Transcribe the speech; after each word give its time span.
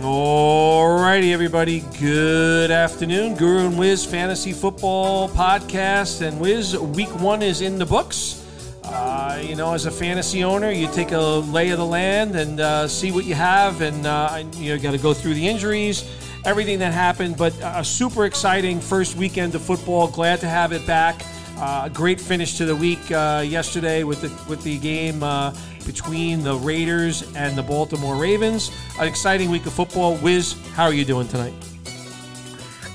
Alrighty, 0.00 1.32
everybody. 1.32 1.80
Good 1.98 2.70
afternoon. 2.70 3.34
Guru 3.34 3.66
and 3.66 3.76
Wiz 3.76 4.06
Fantasy 4.06 4.52
Football 4.52 5.28
Podcast. 5.28 6.24
And 6.24 6.38
Wiz, 6.38 6.78
week 6.78 7.08
one 7.20 7.42
is 7.42 7.62
in 7.62 7.78
the 7.78 7.84
books. 7.84 8.46
Uh, 8.84 9.42
you 9.44 9.56
know, 9.56 9.74
as 9.74 9.86
a 9.86 9.90
fantasy 9.90 10.44
owner, 10.44 10.70
you 10.70 10.86
take 10.92 11.10
a 11.10 11.18
lay 11.18 11.70
of 11.70 11.78
the 11.78 11.84
land 11.84 12.36
and 12.36 12.60
uh, 12.60 12.86
see 12.86 13.10
what 13.10 13.24
you 13.24 13.34
have, 13.34 13.80
and 13.80 14.06
uh, 14.06 14.40
you 14.54 14.78
got 14.78 14.92
to 14.92 14.98
go 14.98 15.12
through 15.12 15.34
the 15.34 15.48
injuries, 15.48 16.08
everything 16.44 16.78
that 16.78 16.92
happened. 16.92 17.36
But 17.36 17.52
a 17.64 17.82
super 17.82 18.24
exciting 18.24 18.80
first 18.80 19.16
weekend 19.16 19.56
of 19.56 19.62
football. 19.62 20.06
Glad 20.06 20.38
to 20.40 20.48
have 20.48 20.70
it 20.70 20.86
back. 20.86 21.20
Uh, 21.60 21.82
a 21.86 21.90
great 21.90 22.20
finish 22.20 22.56
to 22.56 22.64
the 22.64 22.76
week 22.76 23.10
uh, 23.10 23.42
yesterday 23.44 24.04
with 24.04 24.20
the 24.20 24.28
with 24.48 24.62
the 24.62 24.78
game 24.78 25.24
uh, 25.24 25.52
between 25.84 26.44
the 26.44 26.54
Raiders 26.54 27.34
and 27.34 27.58
the 27.58 27.62
Baltimore 27.64 28.14
Ravens. 28.14 28.70
An 29.00 29.08
exciting 29.08 29.50
week 29.50 29.66
of 29.66 29.72
football. 29.72 30.14
Wiz, 30.18 30.54
how 30.74 30.84
are 30.84 30.92
you 30.92 31.04
doing 31.04 31.26
tonight? 31.26 31.52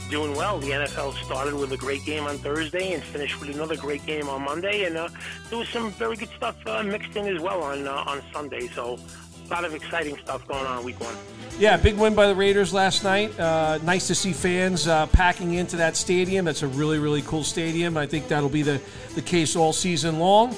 Doing 0.09 0.34
well. 0.34 0.59
The 0.59 0.70
NFL 0.70 1.21
started 1.26 1.55
with 1.55 1.73
a 1.73 1.77
great 1.77 2.05
game 2.05 2.23
on 2.23 2.38
Thursday 2.38 2.94
and 2.94 3.04
finished 3.04 3.38
with 3.41 3.49
another 3.54 3.76
great 3.76 4.05
game 4.05 4.30
on 4.30 4.44
Monday, 4.44 4.85
and 4.85 4.95
uh, 4.95 5.09
there 5.49 5.59
was 5.59 5.68
some 5.68 5.91
very 5.91 6.16
good 6.16 6.30
stuff 6.38 6.55
uh, 6.66 6.82
mixed 6.84 7.18
in 7.18 7.27
as 7.27 7.41
well 7.41 7.63
on 7.63 7.85
uh, 7.85 8.04
on 8.07 8.21
Sunday. 8.32 8.68
So 8.68 8.98
a 9.46 9.54
lot 9.54 9.66
of 9.66 9.74
exciting 9.74 10.18
stuff 10.18 10.48
going 10.48 10.66
on 10.66 10.84
week 10.84 11.00
one. 11.00 11.16
Yeah, 11.60 11.78
big 11.78 11.96
win 11.96 12.16
by 12.16 12.28
the 12.28 12.36
Raiders 12.36 12.74
last 12.74 13.04
night. 13.04 13.38
Uh, 13.40 13.78
nice 13.84 14.08
to 14.08 14.16
see 14.16 14.34
fans 14.34 14.88
uh, 14.88 15.06
packing 15.08 15.54
into 15.54 15.76
that 15.78 15.96
stadium. 15.96 16.46
That's 16.46 16.64
a 16.64 16.68
really, 16.68 16.98
really 16.98 17.22
cool 17.22 17.44
stadium. 17.44 17.96
I 17.96 18.08
think 18.08 18.28
that'll 18.28 18.50
be 18.50 18.64
the, 18.64 18.82
the 19.14 19.22
case 19.22 19.56
all 19.56 19.72
season 19.72 20.18
long. 20.18 20.56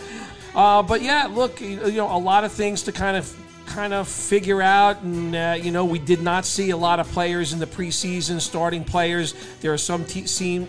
Uh, 0.54 0.82
but 0.82 1.02
yeah, 1.02 1.26
look, 1.26 1.60
you 1.60 1.92
know, 1.92 2.16
a 2.16 2.18
lot 2.18 2.46
of 2.46 2.52
things 2.52 2.84
to 2.84 2.94
kind 2.94 3.18
of 3.18 3.36
kind 3.76 3.94
of 3.94 4.08
figure 4.08 4.62
out. 4.62 5.02
And, 5.02 5.36
uh, 5.36 5.58
you 5.62 5.70
know, 5.70 5.84
we 5.84 6.00
did 6.00 6.22
not 6.22 6.46
see 6.46 6.70
a 6.70 6.78
lot 6.78 7.02
of 7.02 7.12
players 7.12 7.52
in 7.52 7.60
the 7.60 7.68
preseason, 7.68 8.40
starting 8.40 8.86
players. 8.86 9.34
There 9.60 9.74
are 9.74 9.78
some 9.78 10.06
te- 10.06 10.24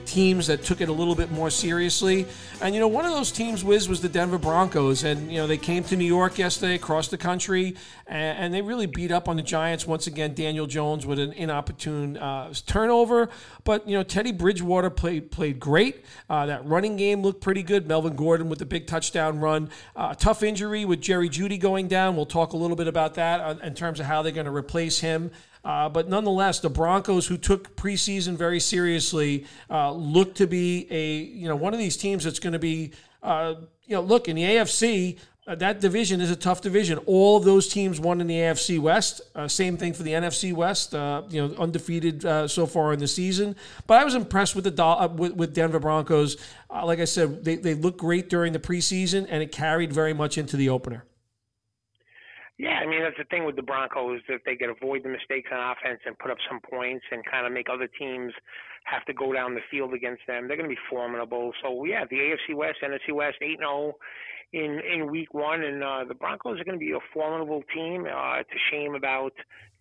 teams 0.04 0.48
that 0.48 0.64
took 0.64 0.80
it 0.80 0.88
a 0.88 0.92
little 0.92 1.14
bit 1.14 1.30
more 1.30 1.48
seriously. 1.48 2.26
And, 2.60 2.74
you 2.74 2.80
know, 2.80 2.88
one 2.88 3.04
of 3.04 3.12
those 3.12 3.30
teams, 3.30 3.62
Wiz, 3.62 3.88
was 3.88 4.00
the 4.00 4.08
Denver 4.08 4.38
Broncos. 4.38 5.04
And, 5.04 5.30
you 5.30 5.38
know, 5.38 5.46
they 5.46 5.56
came 5.56 5.84
to 5.84 5.96
New 5.96 6.04
York 6.04 6.36
yesterday, 6.36 6.74
across 6.74 7.06
the 7.06 7.18
country, 7.18 7.76
and, 8.08 8.38
and 8.38 8.54
they 8.54 8.60
really 8.60 8.86
beat 8.86 9.12
up 9.12 9.28
on 9.28 9.36
the 9.36 9.42
Giants. 9.42 9.86
Once 9.86 10.08
again, 10.08 10.34
Daniel 10.34 10.66
Jones 10.66 11.06
with 11.06 11.20
an 11.20 11.32
inopportune 11.32 12.16
uh, 12.16 12.52
turnover. 12.66 13.28
But, 13.62 13.86
you 13.86 13.96
know, 13.96 14.02
Teddy 14.02 14.32
Bridgewater 14.32 14.90
played, 14.90 15.30
played 15.30 15.60
great. 15.60 16.04
Uh, 16.28 16.46
that 16.46 16.66
running 16.66 16.96
game 16.96 17.22
looked 17.22 17.40
pretty 17.40 17.62
good. 17.62 17.86
Melvin 17.86 18.16
Gordon 18.16 18.48
with 18.48 18.58
the 18.58 18.66
big 18.66 18.88
touchdown 18.88 19.38
run. 19.38 19.70
Uh, 19.94 20.12
tough 20.14 20.42
injury 20.42 20.84
with 20.84 21.00
Jerry 21.00 21.28
Jeudy 21.28 21.60
going 21.60 21.86
down. 21.86 22.16
We'll 22.16 22.26
talk 22.26 22.52
a 22.52 22.56
little 22.56 22.74
bit 22.74 22.88
about 22.88 22.95
about 22.96 23.14
that 23.14 23.40
uh, 23.40 23.54
in 23.62 23.74
terms 23.74 24.00
of 24.00 24.06
how 24.06 24.22
they're 24.22 24.32
going 24.32 24.46
to 24.46 24.54
replace 24.54 24.98
him. 25.00 25.30
Uh, 25.62 25.88
but 25.88 26.08
nonetheless, 26.08 26.60
the 26.60 26.70
Broncos, 26.70 27.26
who 27.26 27.36
took 27.36 27.76
preseason 27.76 28.36
very 28.36 28.58
seriously, 28.58 29.44
uh, 29.68 29.92
look 29.92 30.34
to 30.36 30.46
be 30.46 30.86
a 30.90 31.16
you 31.16 31.46
know 31.46 31.56
one 31.56 31.74
of 31.74 31.78
these 31.78 31.96
teams 31.96 32.24
that's 32.24 32.38
going 32.38 32.54
to 32.54 32.58
be 32.58 32.92
uh, 33.22 33.54
you 33.84 33.94
know 33.94 34.00
look 34.00 34.28
in 34.28 34.36
the 34.36 34.44
AFC. 34.44 35.18
Uh, 35.46 35.54
that 35.54 35.80
division 35.80 36.20
is 36.20 36.30
a 36.30 36.36
tough 36.36 36.60
division. 36.60 36.98
All 37.06 37.36
of 37.36 37.44
those 37.44 37.68
teams 37.68 38.00
won 38.00 38.20
in 38.20 38.26
the 38.26 38.34
AFC 38.34 38.80
West. 38.80 39.20
Uh, 39.34 39.46
same 39.46 39.76
thing 39.76 39.92
for 39.92 40.02
the 40.02 40.12
NFC 40.12 40.52
West. 40.52 40.92
you 40.92 41.48
know, 41.48 41.54
undefeated 41.58 42.22
so 42.50 42.66
far 42.66 42.92
in 42.92 42.98
the 42.98 43.06
season. 43.06 43.54
But 43.86 44.00
I 44.00 44.04
was 44.04 44.14
impressed 44.14 44.56
with 44.56 44.64
the 44.64 45.12
with, 45.14 45.34
with 45.34 45.54
Denver 45.54 45.80
Broncos. 45.80 46.36
like 46.70 47.00
I 47.00 47.04
said, 47.04 47.44
they 47.44 47.56
they 47.56 47.74
looked 47.74 47.98
great 47.98 48.30
during 48.30 48.54
the 48.54 48.58
preseason, 48.58 49.26
and 49.28 49.42
it 49.42 49.52
carried 49.52 49.92
very 49.92 50.14
much 50.14 50.38
into 50.38 50.56
the 50.56 50.70
opener. 50.70 51.04
Yeah, 52.58 52.80
I 52.80 52.86
mean 52.86 53.02
that's 53.02 53.18
the 53.18 53.24
thing 53.24 53.44
with 53.44 53.56
the 53.56 53.62
Broncos 53.62 54.20
if 54.28 54.42
they 54.44 54.56
can 54.56 54.70
avoid 54.70 55.02
the 55.02 55.10
mistakes 55.10 55.50
on 55.52 55.76
offense 55.76 56.00
and 56.06 56.18
put 56.18 56.30
up 56.30 56.38
some 56.48 56.60
points 56.60 57.04
and 57.12 57.22
kind 57.24 57.46
of 57.46 57.52
make 57.52 57.68
other 57.70 57.88
teams 57.98 58.32
have 58.84 59.04
to 59.04 59.12
go 59.12 59.32
down 59.32 59.54
the 59.54 59.60
field 59.70 59.92
against 59.92 60.22
them, 60.26 60.48
they're 60.48 60.56
going 60.56 60.68
to 60.70 60.74
be 60.74 60.80
formidable. 60.88 61.52
So 61.62 61.84
yeah, 61.84 62.04
the 62.08 62.16
AFC 62.16 62.54
West, 62.54 62.78
NFC 62.82 63.12
West, 63.14 63.36
eight 63.42 63.58
zero 63.58 63.92
oh 63.92 63.92
in 64.52 64.80
in 64.80 65.10
week 65.10 65.34
one, 65.34 65.62
and 65.62 65.82
uh, 65.82 66.04
the 66.08 66.14
Broncos 66.14 66.60
are 66.60 66.64
going 66.64 66.78
to 66.78 66.84
be 66.84 66.92
a 66.92 66.98
formidable 67.12 67.62
team. 67.74 68.06
Uh, 68.06 68.36
it's 68.40 68.50
a 68.50 68.62
shame 68.70 68.94
about 68.94 69.32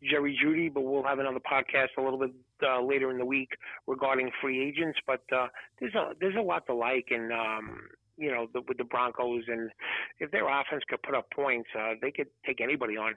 Jerry 0.03 0.37
Jeudy, 0.43 0.73
but 0.73 0.81
we'll 0.81 1.03
have 1.03 1.19
another 1.19 1.39
podcast 1.39 1.89
a 1.97 2.01
little 2.01 2.19
bit 2.19 2.31
uh, 2.63 2.81
later 2.81 3.11
in 3.11 3.17
the 3.17 3.25
week 3.25 3.49
regarding 3.87 4.31
free 4.41 4.67
agents. 4.67 4.99
But 5.07 5.21
uh, 5.33 5.47
there's 5.79 5.95
a 5.95 6.11
there's 6.19 6.35
a 6.35 6.41
lot 6.41 6.65
to 6.67 6.73
like, 6.73 7.07
and 7.11 7.31
um, 7.31 7.79
you 8.17 8.31
know, 8.31 8.47
the, 8.53 8.61
with 8.67 8.77
the 8.77 8.83
Broncos, 8.83 9.43
and 9.47 9.69
if 10.19 10.31
their 10.31 10.47
offense 10.47 10.83
could 10.89 11.01
put 11.03 11.15
up 11.15 11.29
points, 11.31 11.69
uh, 11.77 11.93
they 12.01 12.11
could 12.11 12.27
take 12.45 12.61
anybody 12.61 12.95
on. 12.95 13.15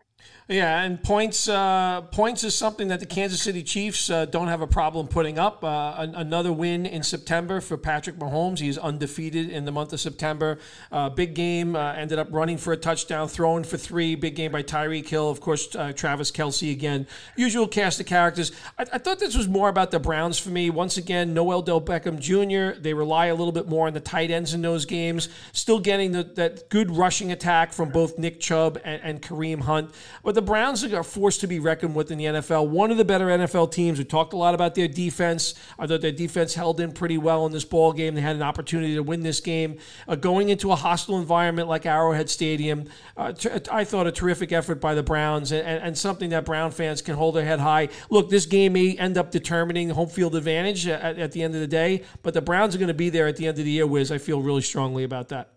Yeah, 0.48 0.82
and 0.82 1.00
points 1.02 1.48
uh, 1.48 2.02
points 2.10 2.42
is 2.42 2.54
something 2.54 2.88
that 2.88 2.98
the 2.98 3.06
Kansas 3.06 3.40
City 3.40 3.62
Chiefs 3.62 4.10
uh, 4.10 4.24
don't 4.24 4.48
have 4.48 4.60
a 4.60 4.66
problem 4.66 5.06
putting 5.06 5.38
up. 5.38 5.62
Uh, 5.62 5.94
an- 5.98 6.14
another 6.16 6.52
win 6.52 6.84
in 6.86 7.02
September 7.02 7.60
for 7.60 7.76
Patrick 7.76 8.16
Mahomes. 8.16 8.58
He's 8.58 8.76
undefeated 8.76 9.50
in 9.50 9.64
the 9.64 9.72
month 9.72 9.92
of 9.92 10.00
September. 10.00 10.58
Uh, 10.90 11.08
big 11.08 11.34
game. 11.34 11.76
Uh, 11.76 11.92
ended 11.92 12.18
up 12.18 12.28
running 12.30 12.56
for 12.56 12.72
a 12.72 12.76
touchdown, 12.76 13.28
throwing 13.28 13.62
for 13.62 13.76
three. 13.76 14.16
Big 14.16 14.34
game 14.34 14.50
by 14.50 14.62
Tyreek 14.62 15.08
Hill, 15.08 15.30
Of 15.30 15.40
course, 15.40 15.68
Travis 15.94 16.32
Kelce 16.32 16.72
again. 16.72 17.06
Usual 17.36 17.68
cast 17.68 18.00
of 18.00 18.06
characters. 18.06 18.50
I-, 18.78 18.86
I 18.94 18.98
thought 18.98 19.20
this 19.20 19.36
was 19.36 19.46
more 19.46 19.68
about 19.68 19.92
the 19.92 20.00
Browns 20.00 20.38
for 20.38 20.50
me. 20.50 20.70
Once 20.70 20.96
again, 20.96 21.34
no 21.34 21.52
Odell 21.52 21.80
Beckham 21.80 22.18
Jr. 22.18 22.80
They 22.80 22.94
rely 22.94 23.26
a 23.26 23.34
little 23.34 23.52
bit 23.52 23.68
more 23.68 23.86
on 23.86 23.92
the 23.92 24.00
tight 24.00 24.30
ends 24.30 24.54
in 24.54 24.62
those 24.62 24.84
games. 24.88 25.28
Still 25.52 25.78
getting 25.78 26.12
the, 26.12 26.24
that 26.34 26.68
good 26.70 26.90
rushing 26.90 27.32
attack 27.32 27.72
from 27.72 27.90
both 27.90 28.18
Nick 28.18 28.40
Chubb 28.40 28.80
and, 28.84 29.00
and 29.02 29.22
Kareem 29.22 29.60
Hunt. 29.60 29.92
But 30.22 30.34
the 30.34 30.42
Browns 30.42 30.84
are 30.84 31.02
forced 31.02 31.40
to 31.40 31.46
be 31.46 31.58
reckoned 31.58 31.94
with 31.94 32.10
in 32.10 32.18
the 32.18 32.24
NFL. 32.24 32.68
One 32.68 32.90
of 32.90 32.96
the 32.96 33.04
better 33.04 33.26
NFL 33.26 33.72
teams. 33.72 33.98
We 33.98 34.04
talked 34.04 34.32
a 34.32 34.36
lot 34.36 34.54
about 34.54 34.74
their 34.74 34.88
defense. 34.88 35.54
I 35.78 35.86
thought 35.86 36.00
their 36.00 36.12
defense 36.12 36.54
held 36.54 36.80
in 36.80 36.92
pretty 36.92 37.18
well 37.18 37.46
in 37.46 37.52
this 37.52 37.64
ball 37.64 37.92
game. 37.92 38.14
They 38.14 38.20
had 38.20 38.36
an 38.36 38.42
opportunity 38.42 38.94
to 38.94 39.02
win 39.02 39.22
this 39.22 39.40
game. 39.40 39.78
Uh, 40.06 40.14
going 40.14 40.48
into 40.48 40.72
a 40.72 40.76
hostile 40.76 41.18
environment 41.18 41.68
like 41.68 41.86
Arrowhead 41.86 42.30
Stadium, 42.30 42.86
uh, 43.16 43.32
t- 43.32 43.50
I 43.70 43.84
thought 43.84 44.06
a 44.06 44.12
terrific 44.12 44.52
effort 44.52 44.80
by 44.80 44.94
the 44.94 45.02
Browns 45.02 45.52
and, 45.52 45.66
and, 45.66 45.82
and, 45.82 45.98
something 45.98 46.30
that 46.30 46.44
Brown 46.44 46.70
fans 46.70 47.02
can 47.02 47.16
hold 47.16 47.34
their 47.34 47.44
head 47.44 47.60
high. 47.60 47.88
Look, 48.10 48.30
this 48.30 48.46
game 48.46 48.74
may 48.74 48.96
end 48.96 49.18
up 49.18 49.30
determining 49.30 49.90
home 49.90 50.08
field 50.08 50.34
advantage 50.34 50.86
at, 50.86 51.18
at 51.18 51.32
the 51.32 51.42
end 51.42 51.54
of 51.54 51.60
the 51.60 51.66
day, 51.66 52.04
but 52.22 52.34
the 52.34 52.40
Browns 52.40 52.74
are 52.74 52.78
going 52.78 52.88
to 52.88 52.94
be 52.94 53.10
there 53.10 53.26
at 53.26 53.36
the 53.36 53.46
end 53.46 53.58
of 53.58 53.64
the 53.64 53.70
year, 53.70 53.86
Wiz. 53.86 54.12
I 54.12 54.18
feel 54.18 54.40
really 54.40 54.62
strongly 54.78 55.02
about 55.02 55.28
that? 55.28 55.50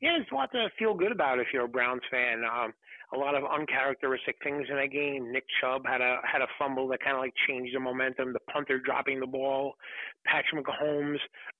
Yeah, 0.00 0.10
there's 0.14 0.28
a 0.30 0.34
lot 0.34 0.52
to 0.52 0.68
feel 0.78 0.94
good 0.94 1.10
about 1.10 1.40
if 1.40 1.48
you're 1.52 1.64
a 1.64 1.68
Browns 1.68 2.02
fan. 2.08 2.44
Um, 2.44 2.72
a 3.12 3.18
lot 3.18 3.34
of 3.34 3.42
uncharacteristic 3.42 4.36
things 4.44 4.66
in 4.70 4.76
that 4.76 4.92
game. 4.92 5.32
Nick 5.32 5.42
Chubb 5.60 5.82
had 5.84 6.00
a 6.00 6.18
had 6.22 6.40
a 6.40 6.46
fumble 6.56 6.86
that 6.88 7.00
kind 7.02 7.16
of 7.16 7.22
like 7.22 7.32
changed 7.48 7.74
the 7.74 7.80
momentum. 7.80 8.32
The 8.32 8.38
punter 8.52 8.78
dropping 8.78 9.18
the 9.18 9.26
ball, 9.26 9.74
Patrick 10.24 10.64
Mahomes 10.64 11.18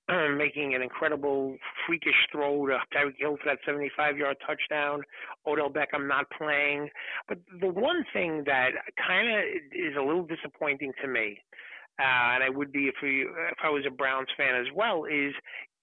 making 0.39 0.77
an 0.77 0.83
incredible 0.83 1.57
freakish 1.85 2.15
throw 2.31 2.67
to 2.69 2.79
Tyreek 2.95 3.19
Hill 3.19 3.39
for 3.43 3.51
that 3.51 3.59
75-yard 3.67 4.37
touchdown. 4.47 5.03
Odell 5.49 5.71
Beckham 5.71 6.07
not 6.07 6.27
playing. 6.31 6.91
But 7.27 7.39
the 7.61 7.69
one 7.69 8.05
thing 8.13 8.45
that 8.47 8.71
kind 9.05 9.29
of 9.29 9.43
is 9.73 9.97
a 9.99 10.03
little 10.03 10.27
disappointing 10.27 10.93
to 11.03 11.09
me 11.09 11.41
uh, 11.99 12.35
and 12.35 12.45
I 12.45 12.49
would 12.49 12.73
be 12.73 12.87
if 12.87 12.95
we 13.03 13.23
if 13.23 13.59
I 13.63 13.71
was 13.71 13.85
a 13.87 13.91
Browns 13.91 14.29
fan 14.37 14.55
as 14.55 14.67
well, 14.75 15.05
is 15.05 15.35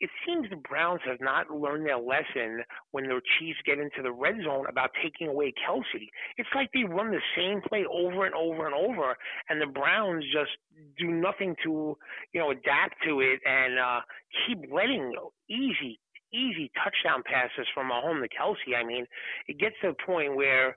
it 0.02 0.09
seems 0.26 0.50
the 0.50 0.58
Browns 0.58 1.02
have 1.06 1.22
not 1.22 1.50
learned 1.50 1.86
their 1.86 1.98
lesson 1.98 2.64
when 2.92 3.08
their 3.08 3.22
Chiefs 3.40 3.59
get 3.66 3.80
into 3.80 4.02
the 4.03 4.12
red 4.12 4.36
zone 4.44 4.66
about 4.70 4.90
taking 5.02 5.28
away 5.28 5.53
Kelce. 5.68 6.09
It's 6.38 6.50
like 6.53 6.70
they 6.74 6.84
run 6.84 7.12
the 7.12 7.22
same 7.36 7.62
play 7.62 7.86
over 7.90 8.26
and 8.26 8.36
over 8.36 8.66
and 8.66 8.76
over, 8.76 9.16
and 9.50 9.62
the 9.62 9.68
Browns 9.68 10.24
just 10.34 10.52
do 10.98 11.08
nothing 11.12 11.56
to, 11.64 11.98
you 12.34 12.40
know, 12.40 12.52
adapt 12.52 12.96
to 13.06 13.22
it 13.22 13.40
and 13.46 13.80
uh, 13.80 14.02
keep 14.46 14.59
letting 14.72 15.14
easy, 15.50 16.00
easy 16.34 16.72
touchdown 16.84 17.24
passes 17.26 17.68
from 17.74 17.90
Mahomes 17.90 18.22
to 18.24 18.30
Kelce. 18.30 18.78
I 18.78 18.84
mean, 18.86 19.06
it 19.47 19.58
gets 19.59 19.76
to 19.82 19.90
the 19.90 20.06
point 20.06 20.35
where 20.35 20.76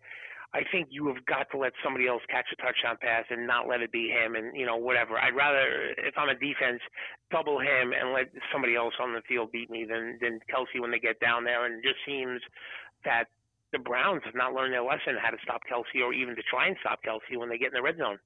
I 0.55 0.63
think 0.73 0.89
you 0.91 1.07
have 1.09 1.25
got 1.27 1.51
to 1.53 1.59
let 1.59 1.73
somebody 1.85 2.09
else 2.09 2.23
catch 2.31 2.47
a 2.53 2.57
touchdown 2.57 2.97
pass 3.01 3.25
and 3.29 3.47
not 3.47 3.69
let 3.69 3.83
it 3.83 3.93
be 3.93 4.09
him 4.09 4.35
and 4.35 4.57
you 4.57 4.65
know 4.65 4.77
whatever. 4.77 5.19
I'd 5.19 5.37
rather 5.37 5.93
if 5.99 6.17
I'm 6.17 6.31
a 6.31 6.35
defense 6.35 6.81
double 7.31 7.61
him 7.61 7.93
and 7.93 8.13
let 8.13 8.33
somebody 8.51 8.75
else 8.75 8.95
on 9.01 9.13
the 9.13 9.21
field 9.29 9.53
beat 9.53 9.71
me 9.71 9.85
than 9.85 10.19
than 10.23 10.41
Kelce 10.49 10.81
when 10.81 10.91
they 10.91 10.99
get 10.99 11.21
down 11.21 11.45
there. 11.45 11.67
And 11.67 11.85
it 11.85 11.85
just 11.85 12.01
seems 12.07 12.41
that 13.05 13.25
the 13.73 13.79
Browns 13.79 14.23
have 14.25 14.35
not 14.35 14.55
learned 14.55 14.73
their 14.73 14.83
lesson 14.83 15.21
how 15.21 15.31
to 15.31 15.37
stop 15.43 15.61
Kelce 15.71 16.01
or 16.03 16.15
even 16.15 16.35
to 16.35 16.43
try 16.49 16.67
and 16.67 16.77
stop 16.81 17.01
Kelce 17.05 17.37
when 17.37 17.51
they 17.51 17.59
get 17.59 17.69
in 17.69 17.75
the 17.75 17.83
red 17.83 17.99
zone. 17.99 18.19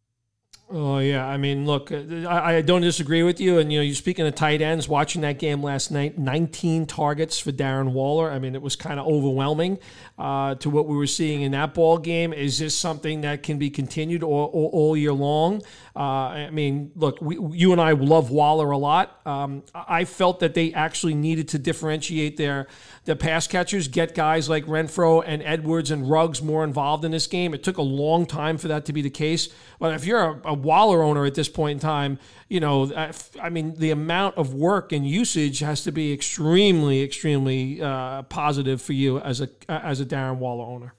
Oh 0.75 1.00
yeah, 1.00 1.26
I 1.26 1.37
mean, 1.37 1.66
look, 1.66 1.93
I, 1.93 2.56
I, 2.56 2.62
don't 2.62 2.81
disagree 2.81 3.22
with 3.22 3.40
you. 3.40 3.58
And 3.58 3.70
you 3.70 3.78
know, 3.78 3.82
you're 3.82 3.94
speaking 3.94 4.26
of 4.26 4.34
tight 4.34 4.62
ends. 4.62 4.88
Watching 4.88 5.20
that 5.20 5.38
game 5.38 5.62
last 5.62 5.90
night, 5.90 6.19
19 6.19 6.87
targets 6.87 7.38
for 7.38 7.52
Darren 7.52 7.93
Waller. 7.93 8.31
I 8.31 8.38
mean, 8.38 8.54
it 8.54 8.62
was 8.62 8.75
kind 8.75 8.99
of 8.99 9.06
overwhelming 9.06 9.78
uh, 10.19 10.54
to 10.56 10.70
what 10.70 10.87
we 10.87 10.96
were 10.96 11.06
seeing 11.06 11.43
in 11.43 11.52
that 11.52 11.75
ball 11.75 11.99
game. 11.99 12.32
Is 12.32 12.58
this 12.58 12.75
something 12.75 13.20
that 13.20 13.43
can 13.43 13.58
be 13.58 13.69
continued 13.69 14.22
all, 14.22 14.46
all, 14.46 14.70
all 14.72 14.96
year 14.96 15.12
long? 15.12 15.60
Uh, 15.94 16.00
I 16.00 16.50
mean, 16.50 16.90
look, 16.96 17.20
we, 17.20 17.38
you 17.54 17.72
and 17.72 17.81
I 17.81 17.93
love 17.93 18.31
Waller 18.31 18.70
a 18.70 18.78
lot. 18.78 19.20
Um, 19.26 19.64
I 19.75 20.06
felt 20.06 20.40
that 20.40 20.54
they 20.54 20.72
actually 20.72 21.14
needed 21.14 21.49
to 21.49 21.58
differentiate 21.58 22.38
their 22.38 22.66
their 23.04 23.16
pass 23.16 23.49
catchers, 23.49 23.88
get 23.88 24.14
guys 24.14 24.49
like 24.49 24.64
Renfrow 24.66 25.25
and 25.26 25.43
Edwards 25.43 25.90
and 25.90 26.08
Ruggs 26.08 26.40
more 26.40 26.62
involved 26.62 27.04
in 27.04 27.10
this 27.10 27.26
game. 27.26 27.52
It 27.52 27.64
took 27.64 27.76
a 27.76 27.82
long 27.82 28.26
time 28.26 28.58
for 28.58 28.69
that 28.69 28.87
to 28.87 28.93
be 28.93 29.02
the 29.02 29.10
case. 29.10 29.49
But 29.81 29.94
if 29.94 30.04
you're 30.04 30.22
a, 30.22 30.40
a 30.44 30.55
Waller 30.55 31.03
owner 31.03 31.25
at 31.25 31.35
this 31.35 31.49
point 31.49 31.77
in 31.77 31.79
time, 31.79 32.19
you 32.49 32.61
know, 32.61 32.93
I 33.41 33.49
mean, 33.50 33.75
the 33.75 33.91
amount 33.91 34.37
of 34.37 34.55
work 34.55 34.93
and 34.93 35.06
usage 35.06 35.61
has 35.61 35.83
to 35.85 35.93
be 35.93 36.12
extremely, 36.12 37.03
extremely 37.03 37.81
uh, 37.81 38.23
positive 38.23 38.81
for 38.81 38.93
you 38.93 39.19
as 39.21 39.41
a 39.41 39.49
as 39.69 40.00
a 40.00 40.06
Darren 40.06 40.37
Waller 40.37 40.65
owner. 40.65 40.94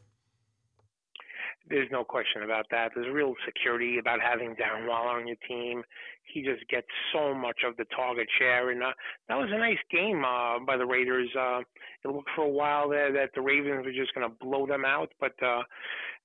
There's 1.69 1.89
no 1.91 2.03
question 2.03 2.43
about 2.43 2.67
that. 2.71 2.91
There's 2.93 3.11
real 3.13 3.33
security 3.45 3.97
about 3.97 4.19
having 4.21 4.55
Darren 4.55 4.87
Waller 4.87 5.19
on 5.19 5.27
your 5.27 5.37
team. 5.47 5.83
He 6.33 6.41
just 6.41 6.67
gets 6.67 6.87
so 7.13 7.33
much 7.33 7.59
of 7.65 7.77
the 7.77 7.85
target 7.95 8.27
share, 8.39 8.71
and 8.71 8.81
uh, 8.81 8.91
that 9.29 9.37
was 9.37 9.49
a 9.51 9.57
nice 9.57 9.77
game 9.91 10.25
uh, 10.25 10.59
by 10.65 10.77
the 10.77 10.85
Raiders. 10.85 11.29
Uh, 11.37 11.59
it 12.03 12.07
looked 12.07 12.29
for 12.35 12.45
a 12.45 12.49
while 12.49 12.89
there 12.89 13.13
that 13.13 13.29
the 13.35 13.41
Ravens 13.41 13.85
were 13.85 13.91
just 13.91 14.13
going 14.15 14.27
to 14.27 14.35
blow 14.43 14.65
them 14.65 14.83
out, 14.83 15.11
but 15.19 15.33
uh, 15.43 15.61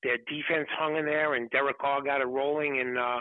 their 0.02 0.16
defense 0.16 0.68
hung 0.78 0.96
in 0.96 1.04
there, 1.04 1.34
and 1.34 1.50
Derek 1.50 1.78
Carr 1.78 2.02
got 2.02 2.22
it 2.22 2.26
rolling, 2.26 2.80
and 2.80 2.98
uh, 2.98 3.20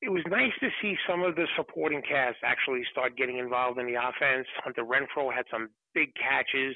it 0.00 0.08
was 0.08 0.22
nice 0.28 0.52
to 0.60 0.68
see 0.80 0.96
some 1.08 1.22
of 1.22 1.36
the 1.36 1.46
supporting 1.56 2.02
cast 2.02 2.38
actually 2.42 2.82
start 2.90 3.16
getting 3.16 3.38
involved 3.38 3.78
in 3.78 3.86
the 3.86 4.00
offense. 4.00 4.46
Hunter 4.64 4.84
Renfrow 4.84 5.34
had 5.34 5.44
some 5.50 5.68
big 5.94 6.12
catches. 6.14 6.74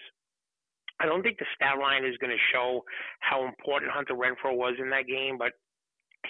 I 1.00 1.06
don't 1.06 1.22
think 1.22 1.38
the 1.38 1.46
stat 1.54 1.78
line 1.80 2.04
is 2.04 2.16
going 2.18 2.32
to 2.32 2.44
show 2.52 2.84
how 3.20 3.46
important 3.46 3.92
Hunter 3.92 4.14
Renfrow 4.14 4.56
was 4.56 4.74
in 4.78 4.90
that 4.90 5.06
game, 5.06 5.38
but 5.38 5.52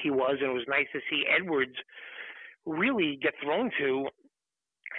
he 0.03 0.11
was, 0.11 0.37
and 0.41 0.51
it 0.51 0.55
was 0.55 0.67
nice 0.69 0.87
to 0.93 1.01
see 1.11 1.25
Edwards 1.27 1.75
really 2.67 3.19
get 3.23 3.35
thrown 3.43 3.71
to 3.79 4.07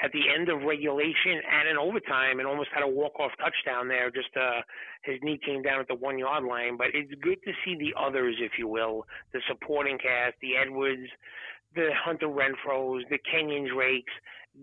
at 0.04 0.12
the 0.14 0.22
end 0.34 0.50
of 0.50 0.64
regulation 0.64 1.42
and 1.52 1.70
in 1.70 1.78
overtime 1.78 2.40
and 2.40 2.48
almost 2.48 2.70
had 2.74 2.84
a 2.84 2.88
walk-off 2.88 3.32
touchdown 3.38 3.88
there. 3.88 4.10
Just 4.10 4.36
uh, 4.36 4.62
his 5.04 5.20
knee 5.22 5.40
came 5.46 5.62
down 5.62 5.80
at 5.80 5.88
the 5.88 5.96
one-yard 5.96 6.44
line. 6.44 6.78
But 6.78 6.88
it's 6.94 7.12
good 7.22 7.38
to 7.46 7.52
see 7.64 7.76
the 7.76 7.94
others, 8.00 8.36
if 8.40 8.54
you 8.58 8.68
will, 8.68 9.06
the 9.34 9.42
supporting 9.48 9.98
cast, 9.98 10.36
the 10.42 10.56
Edwards, 10.56 11.08
the 11.76 11.90
Hunter 12.04 12.28
Renfros, 12.28 13.02
the 13.10 13.20
Kenyon 13.30 13.68
Drakes, 13.74 14.14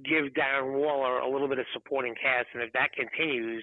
give 0.05 0.33
Darren 0.35 0.79
Waller 0.79 1.19
a 1.19 1.31
little 1.31 1.49
bit 1.49 1.59
of 1.59 1.67
supporting 1.73 2.15
cast. 2.15 2.49
And 2.55 2.63
if 2.63 2.73
that 2.73 2.93
continues, 2.93 3.63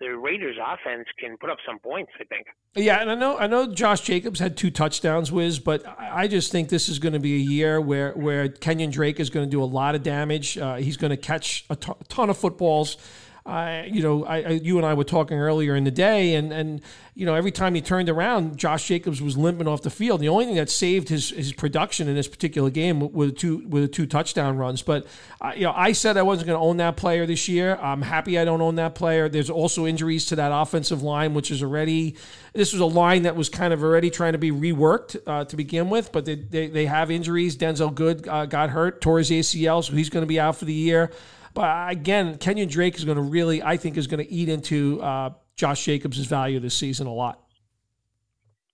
the 0.00 0.16
Raiders 0.16 0.56
offense 0.60 1.06
can 1.18 1.36
put 1.36 1.50
up 1.50 1.58
some 1.66 1.78
points, 1.78 2.10
I 2.18 2.24
think. 2.24 2.46
Yeah, 2.74 3.00
and 3.00 3.10
I 3.10 3.14
know 3.14 3.38
I 3.38 3.46
know 3.46 3.72
Josh 3.72 4.00
Jacobs 4.00 4.40
had 4.40 4.56
two 4.56 4.70
touchdowns, 4.70 5.30
Wiz, 5.30 5.58
but 5.58 5.84
I 5.98 6.26
just 6.26 6.50
think 6.50 6.68
this 6.68 6.88
is 6.88 6.98
going 6.98 7.12
to 7.12 7.18
be 7.20 7.34
a 7.34 7.38
year 7.38 7.80
where 7.80 8.12
where 8.12 8.48
Kenyon 8.48 8.90
Drake 8.90 9.20
is 9.20 9.30
going 9.30 9.46
to 9.46 9.50
do 9.50 9.62
a 9.62 9.66
lot 9.66 9.94
of 9.94 10.02
damage. 10.02 10.56
Uh, 10.56 10.76
he's 10.76 10.96
going 10.96 11.10
to 11.10 11.16
catch 11.16 11.64
a 11.68 11.76
ton 11.76 12.30
of 12.30 12.38
footballs. 12.38 12.96
I, 13.46 13.84
you 13.84 14.02
know, 14.02 14.24
I, 14.24 14.36
I, 14.42 14.48
you 14.50 14.76
and 14.76 14.86
I 14.86 14.94
were 14.94 15.04
talking 15.04 15.38
earlier 15.38 15.74
in 15.74 15.84
the 15.84 15.90
day, 15.90 16.34
and 16.34 16.52
and 16.52 16.82
you 17.14 17.26
know, 17.26 17.34
every 17.34 17.50
time 17.50 17.74
he 17.74 17.80
turned 17.80 18.08
around, 18.08 18.56
Josh 18.58 18.86
Jacobs 18.86 19.22
was 19.22 19.36
limping 19.36 19.66
off 19.66 19.82
the 19.82 19.90
field. 19.90 20.20
The 20.20 20.28
only 20.28 20.44
thing 20.44 20.56
that 20.56 20.70
saved 20.70 21.08
his 21.08 21.30
his 21.30 21.52
production 21.52 22.08
in 22.08 22.14
this 22.14 22.28
particular 22.28 22.70
game 22.70 23.12
were 23.12 23.30
two 23.30 23.66
were 23.68 23.86
two 23.86 24.06
touchdown 24.06 24.58
runs. 24.58 24.82
But 24.82 25.06
uh, 25.40 25.52
you 25.56 25.62
know, 25.62 25.72
I 25.74 25.92
said 25.92 26.16
I 26.16 26.22
wasn't 26.22 26.48
going 26.48 26.58
to 26.58 26.64
own 26.64 26.76
that 26.78 26.96
player 26.96 27.26
this 27.26 27.48
year. 27.48 27.76
I'm 27.76 28.02
happy 28.02 28.38
I 28.38 28.44
don't 28.44 28.60
own 28.60 28.74
that 28.76 28.94
player. 28.94 29.28
There's 29.28 29.50
also 29.50 29.86
injuries 29.86 30.26
to 30.26 30.36
that 30.36 30.52
offensive 30.52 31.02
line, 31.02 31.32
which 31.32 31.50
is 31.50 31.62
already 31.62 32.16
this 32.52 32.72
was 32.72 32.80
a 32.80 32.86
line 32.86 33.22
that 33.22 33.36
was 33.36 33.48
kind 33.48 33.72
of 33.72 33.82
already 33.82 34.10
trying 34.10 34.32
to 34.32 34.38
be 34.38 34.50
reworked 34.50 35.16
uh, 35.26 35.44
to 35.44 35.56
begin 35.56 35.88
with, 35.88 36.12
but 36.12 36.24
they, 36.24 36.34
they, 36.34 36.66
they 36.66 36.86
have 36.86 37.10
injuries. 37.10 37.56
Denzelle 37.56 37.94
Good 37.94 38.26
uh, 38.26 38.46
got 38.46 38.70
hurt, 38.70 39.00
tore 39.00 39.18
his 39.18 39.30
ACL, 39.30 39.84
so 39.84 39.92
he's 39.92 40.10
going 40.10 40.22
to 40.22 40.26
be 40.26 40.40
out 40.40 40.56
for 40.56 40.64
the 40.64 40.74
year. 40.74 41.10
But 41.54 41.90
again, 41.90 42.38
Kenyon 42.38 42.68
Drake 42.68 42.96
is 42.96 43.04
going 43.04 43.16
to 43.16 43.22
really, 43.22 43.62
I 43.62 43.76
think, 43.76 43.96
is 43.96 44.06
going 44.06 44.24
to 44.24 44.32
eat 44.32 44.48
into 44.48 45.00
uh, 45.02 45.30
Josh 45.56 45.84
Jacobs' 45.84 46.18
value 46.18 46.60
this 46.60 46.74
season 46.74 47.06
a 47.06 47.12
lot. 47.12 47.40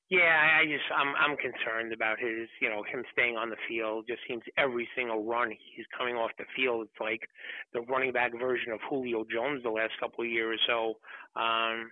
Yeah, 0.08 0.38
I 0.60 0.66
just 0.66 0.86
I'm 0.94 1.14
I'm 1.18 1.36
concerned 1.36 1.92
about 1.92 2.20
his, 2.20 2.46
you 2.62 2.70
know, 2.70 2.84
him 2.84 3.02
staying 3.12 3.36
on 3.36 3.50
the 3.50 3.56
field. 3.68 4.04
Just 4.06 4.20
seems 4.28 4.42
every 4.56 4.88
single 4.94 5.24
run 5.24 5.50
he's 5.50 5.86
coming 5.98 6.14
off 6.14 6.30
the 6.38 6.44
field, 6.54 6.86
it's 6.86 7.00
like 7.00 7.26
the 7.72 7.80
running 7.80 8.12
back 8.12 8.30
version 8.38 8.70
of 8.70 8.78
Julio 8.88 9.24
Jones 9.26 9.64
the 9.64 9.70
last 9.70 9.98
couple 9.98 10.22
of 10.22 10.30
years. 10.30 10.60
So, 10.68 11.02
um, 11.34 11.90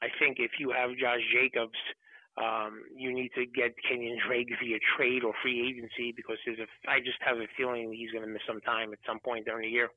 I 0.00 0.08
think 0.18 0.38
if 0.40 0.52
you 0.58 0.72
have 0.72 0.96
Josh 0.96 1.20
Jacobs, 1.28 1.76
um, 2.40 2.84
you 2.96 3.12
need 3.12 3.32
to 3.36 3.44
get 3.44 3.76
Kenyon 3.86 4.16
Drake 4.26 4.48
via 4.56 4.78
trade 4.96 5.22
or 5.22 5.34
free 5.42 5.60
agency 5.68 6.14
because 6.16 6.38
there's 6.46 6.58
a 6.58 6.68
I 6.88 7.00
just 7.00 7.20
have 7.20 7.36
a 7.36 7.46
feeling 7.54 7.92
he's 7.92 8.12
going 8.12 8.24
to 8.24 8.32
miss 8.32 8.48
some 8.48 8.62
time 8.62 8.94
at 8.94 8.98
some 9.06 9.20
point 9.20 9.44
during 9.44 9.68
the 9.68 9.72
year. 9.72 9.90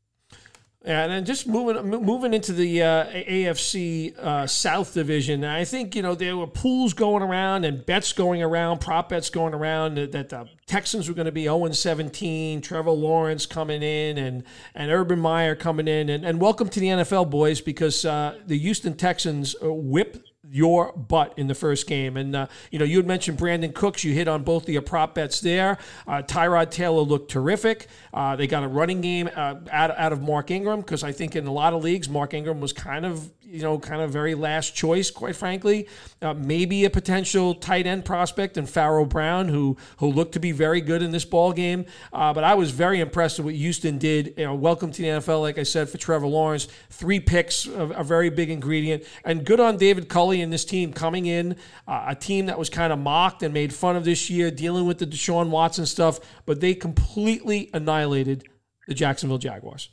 And 0.85 1.11
then 1.11 1.25
just 1.25 1.47
moving 1.47 1.89
moving 1.89 2.35
into 2.35 2.53
the 2.53 2.83
uh, 2.83 3.05
AFC 3.07 4.15
uh, 4.19 4.45
South 4.45 4.93
division, 4.93 5.43
I 5.43 5.65
think 5.65 5.95
you 5.95 6.03
know 6.03 6.13
there 6.13 6.37
were 6.37 6.45
pools 6.45 6.93
going 6.93 7.23
around 7.23 7.65
and 7.65 7.83
bets 7.83 8.13
going 8.13 8.43
around, 8.43 8.81
prop 8.81 9.09
bets 9.09 9.31
going 9.31 9.55
around 9.55 9.95
that 9.95 10.29
the 10.29 10.47
Texans 10.67 11.09
were 11.09 11.15
going 11.15 11.25
to 11.25 11.31
be 11.31 11.45
0 11.45 11.71
17, 11.71 12.61
Trevor 12.61 12.91
Lawrence 12.91 13.47
coming 13.47 13.81
in, 13.81 14.19
and 14.19 14.43
and 14.75 14.91
Urban 14.91 15.19
Meyer 15.19 15.55
coming 15.55 15.87
in, 15.87 16.07
and, 16.07 16.23
and 16.23 16.39
welcome 16.39 16.69
to 16.69 16.79
the 16.79 16.87
NFL, 16.87 17.31
boys, 17.31 17.61
because 17.61 18.05
uh, 18.05 18.37
the 18.45 18.59
Houston 18.59 18.93
Texans 18.93 19.55
uh, 19.63 19.73
whip 19.73 20.23
your 20.51 20.93
butt 20.93 21.33
in 21.37 21.47
the 21.47 21.55
first 21.55 21.87
game. 21.87 22.17
And, 22.17 22.35
uh, 22.35 22.47
you 22.71 22.79
know, 22.79 22.85
you 22.85 22.97
had 22.97 23.07
mentioned 23.07 23.37
Brandin 23.37 23.73
Cooks. 23.73 24.03
You 24.03 24.13
hit 24.13 24.27
on 24.27 24.43
both 24.43 24.65
the 24.65 24.79
prop 24.79 25.15
bets 25.15 25.41
there. 25.41 25.77
Uh, 26.07 26.21
Tyrod 26.21 26.71
Taylor 26.71 27.01
looked 27.01 27.31
terrific. 27.31 27.87
Uh, 28.13 28.35
they 28.35 28.47
got 28.47 28.63
a 28.63 28.67
running 28.67 29.01
game 29.01 29.29
uh, 29.35 29.55
out, 29.71 29.91
out 29.97 30.13
of 30.13 30.21
Mark 30.21 30.51
Ingram 30.51 30.81
because 30.81 31.03
I 31.03 31.11
think 31.11 31.35
in 31.35 31.47
a 31.47 31.53
lot 31.53 31.73
of 31.73 31.83
leagues, 31.83 32.09
Mark 32.09 32.33
Ingram 32.33 32.61
was 32.61 32.73
kind 32.73 33.05
of 33.05 33.29
you 33.55 33.61
know, 33.61 33.79
kind 33.79 34.01
of 34.01 34.11
very 34.11 34.35
last 34.35 34.75
choice, 34.75 35.09
quite 35.09 35.35
frankly. 35.35 35.87
Uh, 36.21 36.33
maybe 36.33 36.85
a 36.85 36.89
potential 36.89 37.55
tight 37.55 37.87
end 37.87 38.03
prospect 38.03 38.57
in 38.57 38.65
Pharaoh 38.65 39.05
Brown, 39.05 39.47
who 39.47 39.77
who 39.97 40.07
looked 40.07 40.33
to 40.33 40.39
be 40.39 40.51
very 40.51 40.81
good 40.81 41.01
in 41.01 41.11
this 41.11 41.25
ball 41.25 41.53
game. 41.53 41.85
Uh, 42.11 42.33
but 42.33 42.43
I 42.43 42.53
was 42.53 42.71
very 42.71 42.99
impressed 42.99 43.39
with 43.39 43.45
what 43.45 43.55
Houston 43.55 43.97
did. 43.97 44.33
You 44.37 44.45
know, 44.45 44.55
welcome 44.55 44.91
to 44.91 45.01
the 45.01 45.07
NFL, 45.07 45.41
like 45.41 45.57
I 45.57 45.63
said, 45.63 45.89
for 45.89 45.97
Trevor 45.97 46.27
Lawrence. 46.27 46.67
Three 46.89 47.19
picks, 47.19 47.65
a, 47.65 47.83
a 47.87 48.03
very 48.03 48.29
big 48.29 48.49
ingredient, 48.49 49.03
and 49.23 49.45
good 49.45 49.59
on 49.59 49.77
David 49.77 50.09
Culley 50.09 50.41
and 50.41 50.51
this 50.51 50.65
team 50.65 50.91
coming 50.91 51.25
in, 51.25 51.55
uh, 51.87 52.05
a 52.07 52.15
team 52.15 52.47
that 52.47 52.59
was 52.59 52.69
kind 52.69 52.91
of 52.91 52.99
mocked 52.99 53.41
and 53.43 53.53
made 53.53 53.73
fun 53.73 53.95
of 53.95 54.03
this 54.03 54.29
year, 54.29 54.51
dealing 54.51 54.85
with 54.85 54.97
the 54.97 55.07
Deshaun 55.07 55.49
Watson 55.49 55.85
stuff, 55.85 56.19
but 56.45 56.59
they 56.59 56.73
completely 56.73 57.69
annihilated 57.73 58.43
the 58.87 58.93
Jacksonville 58.93 59.37
Jaguars. 59.37 59.89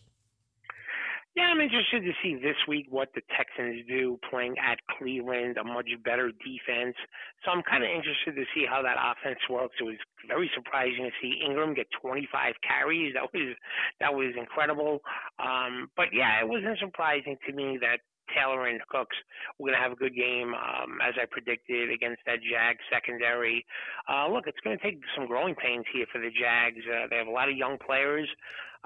Yeah, 1.35 1.45
I'm 1.45 1.61
interested 1.61 2.05
to 2.05 2.13
see 2.23 2.35
this 2.35 2.57
week 2.69 2.87
what 2.91 3.09
the 3.15 3.23
Texans 3.35 3.87
do 3.89 4.21
playing 4.29 4.55
at 4.59 4.77
Cleveland, 4.99 5.57
a 5.57 5.65
much 5.65 5.89
better 6.05 6.29
defense. 6.29 6.95
So 7.43 7.51
I'm 7.51 7.63
kind 7.63 7.83
of 7.83 7.89
interested 7.89 8.37
to 8.37 8.45
see 8.55 8.67
how 8.69 8.83
that 8.83 9.01
offense 9.01 9.41
works. 9.49 9.77
It 9.81 9.85
was 9.85 9.97
very 10.29 10.51
surprising 10.55 11.09
to 11.09 11.11
see 11.23 11.41
Ingram 11.43 11.73
get 11.73 11.87
25 12.03 12.55
carries. 12.61 13.15
That 13.15 13.33
was 13.33 13.57
that 14.01 14.13
was 14.13 14.35
incredible. 14.37 15.01
Um, 15.39 15.89
but 15.97 16.13
yeah, 16.13 16.39
it 16.41 16.49
wasn't 16.49 16.79
surprising 16.79 17.39
to 17.47 17.53
me 17.55 17.79
that 17.81 18.05
Taylor 18.37 18.67
and 18.67 18.81
Cooks 18.89 19.17
were 19.59 19.69
going 19.71 19.79
to 19.79 19.83
have 19.83 19.93
a 19.93 19.97
good 19.97 20.15
game, 20.15 20.55
um, 20.55 20.99
as 21.03 21.15
I 21.21 21.25
predicted, 21.31 21.91
against 21.91 22.23
that 22.27 22.41
Jags 22.43 22.85
secondary. 22.93 23.65
Uh, 24.09 24.29
look, 24.29 24.45
it's 24.47 24.61
going 24.65 24.77
to 24.77 24.83
take 24.83 25.01
some 25.17 25.27
growing 25.27 25.55
pains 25.55 25.85
here 25.93 26.07
for 26.13 26.21
the 26.21 26.31
Jags. 26.31 26.85
Uh, 26.87 27.07
they 27.11 27.17
have 27.17 27.27
a 27.27 27.31
lot 27.35 27.49
of 27.49 27.57
young 27.57 27.79
players. 27.79 28.29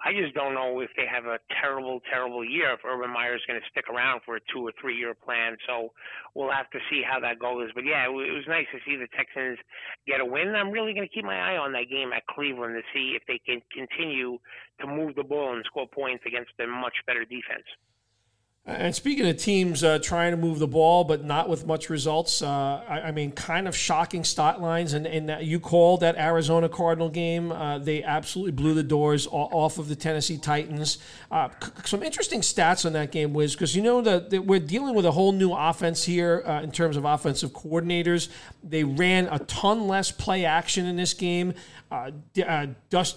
I 0.04 0.12
just 0.12 0.34
don't 0.34 0.52
know 0.52 0.80
if 0.80 0.90
they 0.96 1.06
have 1.08 1.24
a 1.24 1.38
terrible, 1.60 2.00
terrible 2.10 2.44
year 2.44 2.72
if 2.74 2.80
Urban 2.84 3.10
Meyer 3.10 3.34
is 3.34 3.40
going 3.46 3.58
to 3.58 3.66
stick 3.70 3.88
around 3.88 4.20
for 4.26 4.36
a 4.36 4.40
two 4.52 4.66
or 4.66 4.72
three 4.80 4.96
year 4.96 5.14
plan. 5.14 5.56
So 5.66 5.92
we'll 6.34 6.52
have 6.52 6.68
to 6.70 6.78
see 6.90 7.02
how 7.02 7.18
that 7.20 7.38
goes. 7.38 7.70
But 7.74 7.84
yeah, 7.84 8.04
it 8.04 8.12
was 8.12 8.44
nice 8.46 8.66
to 8.72 8.78
see 8.84 8.96
the 8.96 9.08
Texans 9.16 9.58
get 10.06 10.20
a 10.20 10.24
win. 10.24 10.54
I'm 10.54 10.70
really 10.70 10.92
going 10.92 11.08
to 11.08 11.14
keep 11.14 11.24
my 11.24 11.38
eye 11.38 11.56
on 11.56 11.72
that 11.72 11.88
game 11.90 12.12
at 12.12 12.26
Cleveland 12.26 12.76
to 12.76 12.82
see 12.92 13.16
if 13.16 13.22
they 13.26 13.40
can 13.40 13.62
continue 13.72 14.38
to 14.80 14.86
move 14.86 15.14
the 15.16 15.24
ball 15.24 15.54
and 15.54 15.64
score 15.64 15.88
points 15.88 16.24
against 16.26 16.52
a 16.60 16.66
much 16.66 16.94
better 17.06 17.24
defense. 17.24 17.64
And 18.68 18.92
speaking 18.96 19.28
of 19.28 19.37
teams 19.37 19.85
uh, 19.85 20.00
trying 20.00 20.32
to 20.32 20.37
move 20.37 20.58
the 20.58 20.66
ball 20.66 21.04
but 21.04 21.25
not 21.25 21.49
with 21.49 21.66
much 21.66 21.88
results, 21.88 22.42
uh, 22.42 22.82
I, 22.88 23.00
I, 23.02 23.11
mean, 23.12 23.30
kind 23.30 23.68
of 23.68 23.76
shocking 23.76 24.25
stat 24.25 24.61
lines. 24.61 24.92
And, 24.92 25.06
and 25.06 25.46
you 25.46 25.61
called 25.61 26.00
that 26.00 26.16
Arizona 26.16 26.68
Cardinal 26.68 27.08
game. 27.08 27.52
Uh, 27.52 27.78
they 27.78 28.02
absolutely 28.02 28.50
blew 28.50 28.75
the 28.75 28.82
doors 28.82 29.28
off 29.30 29.78
of 29.78 29.88
the 29.88 29.94
Tennessee 29.94 30.37
Titans. 30.37 30.99
Uh, 31.30 31.49
some 31.85 32.02
interesting 32.02 32.40
stats 32.40 32.85
on 32.85 32.92
that 32.94 33.12
game, 33.12 33.32
Wiz, 33.32 33.54
because 33.54 33.76
you 33.76 33.82
know 33.82 34.00
that, 34.00 34.30
that, 34.30 34.44
we're 34.44 34.58
dealing 34.58 34.96
with 34.96 35.06
a 35.06 35.12
whole 35.12 35.30
new 35.30 35.52
offense 35.52 36.02
here 36.02 36.42
uh, 36.44 36.61
in 36.62 36.73
terms 36.73 36.96
of 36.96 37.04
offensive 37.04 37.52
coordinators. 37.52 38.28
They 38.64 38.82
ran 38.82 39.28
a 39.30 39.38
ton 39.38 39.87
less 39.87 40.11
play 40.11 40.44
action 40.44 40.87
in 40.87 40.96
this 40.96 41.14
game. 41.14 41.54
Uh, 41.90 42.11
uh, 42.45 42.66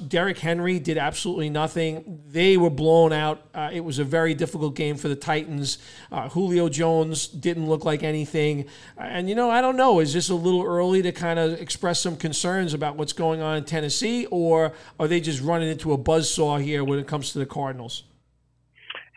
Derrick 0.08 0.38
Henry 0.38 0.78
did 0.78 0.98
absolutely 0.98 1.50
nothing. 1.50 2.22
They 2.28 2.56
were 2.56 2.70
blown 2.70 3.12
out. 3.12 3.42
Uh, 3.54 3.70
it 3.74 3.80
was 3.80 3.98
a 3.98 4.04
very 4.04 4.36
difficult 4.36 4.76
game 4.76 4.96
for 4.96 5.08
the 5.08 5.16
Titans. 5.16 5.80
Uh, 6.12 6.30
Julio 6.30 6.70
Jones 6.70 7.28
didn't 7.28 7.68
look 7.68 7.84
like 7.84 8.04
anything. 8.04 8.66
And, 8.98 9.28
you 9.28 9.34
know, 9.34 9.50
I 9.50 9.62
don't 9.62 9.76
know. 9.76 10.00
Is 10.00 10.14
this 10.14 10.30
a 10.30 10.36
little 10.36 10.64
early 10.64 11.02
to 11.02 11.12
kind 11.12 11.40
of 11.40 11.60
express 11.60 12.00
some 12.00 12.16
concerns 12.16 12.74
about 12.76 12.96
what's 12.96 13.14
going 13.14 13.42
on 13.42 13.58
in 13.58 13.64
Tennessee, 13.64 14.28
or 14.28 14.74
are 15.00 15.08
they 15.08 15.20
just 15.20 15.42
running 15.42 15.70
into 15.70 15.92
a 15.92 15.98
buzzsaw 15.98 16.62
here 16.62 16.84
when 16.84 17.00
it 17.00 17.08
comes 17.08 17.32
to 17.34 17.40
the 17.40 17.46
Cardinals? 17.48 18.04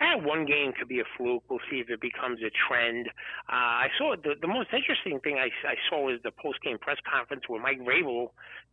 Eh, 0.03 0.17
one 0.21 0.45
game 0.45 0.73
could 0.77 0.89
be 0.89 1.01
a 1.01 1.05
fluke. 1.17 1.45
We'll 1.49 1.61
see 1.71 1.79
if 1.79 1.89
it 1.89 2.01
becomes 2.01 2.41
a 2.41 2.51
trend. 2.51 3.09
Uh, 3.49 3.87
I 3.87 3.89
saw 3.97 4.17
the 4.17 4.35
the 4.41 4.49
most 4.49 4.69
interesting 4.73 5.21
thing 5.21 5.37
I, 5.39 5.49
I 5.67 5.75
saw 5.89 6.07
was 6.07 6.19
the 6.25 6.33
post 6.33 6.61
game 6.63 6.79
press 6.79 6.99
conference 7.11 7.45
where 7.49 7.61
Mike 7.63 7.81
Vrabel 7.81 8.31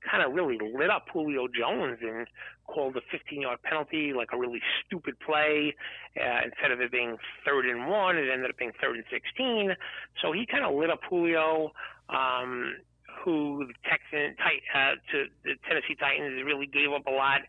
kind 0.09 0.23
of 0.23 0.33
really 0.33 0.57
lit 0.59 0.89
up 0.89 1.05
Julio 1.11 1.47
Jones 1.47 1.99
and 2.01 2.27
called 2.67 2.95
a 2.95 3.01
15 3.11 3.41
yard 3.41 3.61
penalty 3.63 4.13
like 4.13 4.29
a 4.33 4.37
really 4.37 4.61
stupid 4.85 5.15
play. 5.19 5.75
Uh, 6.17 6.41
instead 6.45 6.71
of 6.71 6.81
it 6.81 6.91
being 6.91 7.17
third 7.45 7.65
and 7.65 7.87
one, 7.87 8.17
it 8.17 8.29
ended 8.31 8.49
up 8.49 8.57
being 8.57 8.71
third 8.81 8.95
and 8.95 9.05
16. 9.11 9.75
So 10.21 10.31
he 10.31 10.45
kind 10.45 10.65
of 10.65 10.73
lit 10.75 10.89
up 10.89 11.01
Julio. 11.09 11.71
Um, 12.09 12.75
who 13.23 13.65
the 13.67 13.73
Texans 13.83 14.37
uh, 14.39 14.95
to 15.11 15.25
the 15.43 15.55
Tennessee 15.67 15.95
Titans 15.99 16.41
really 16.45 16.67
gave 16.67 16.91
up 16.91 17.05
a 17.07 17.11
lot 17.11 17.41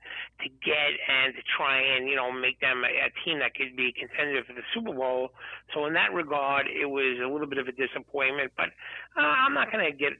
to 0.42 0.48
get 0.64 0.92
and 1.08 1.34
to 1.34 1.42
try 1.56 1.80
and 1.80 2.08
you 2.08 2.16
know 2.16 2.32
make 2.32 2.60
them 2.60 2.82
a, 2.84 2.92
a 3.06 3.10
team 3.24 3.38
that 3.38 3.54
could 3.54 3.76
be 3.76 3.92
contender 3.92 4.42
for 4.44 4.52
the 4.52 4.66
Super 4.74 4.92
Bowl. 4.92 5.30
So 5.74 5.86
in 5.86 5.94
that 5.94 6.12
regard, 6.12 6.66
it 6.66 6.86
was 6.86 7.18
a 7.22 7.28
little 7.28 7.46
bit 7.46 7.58
of 7.58 7.68
a 7.68 7.72
disappointment. 7.72 8.52
But 8.56 8.70
uh, 9.16 9.22
I'm 9.22 9.54
not 9.54 9.70
going 9.72 9.84
to 9.84 9.96
get 9.96 10.12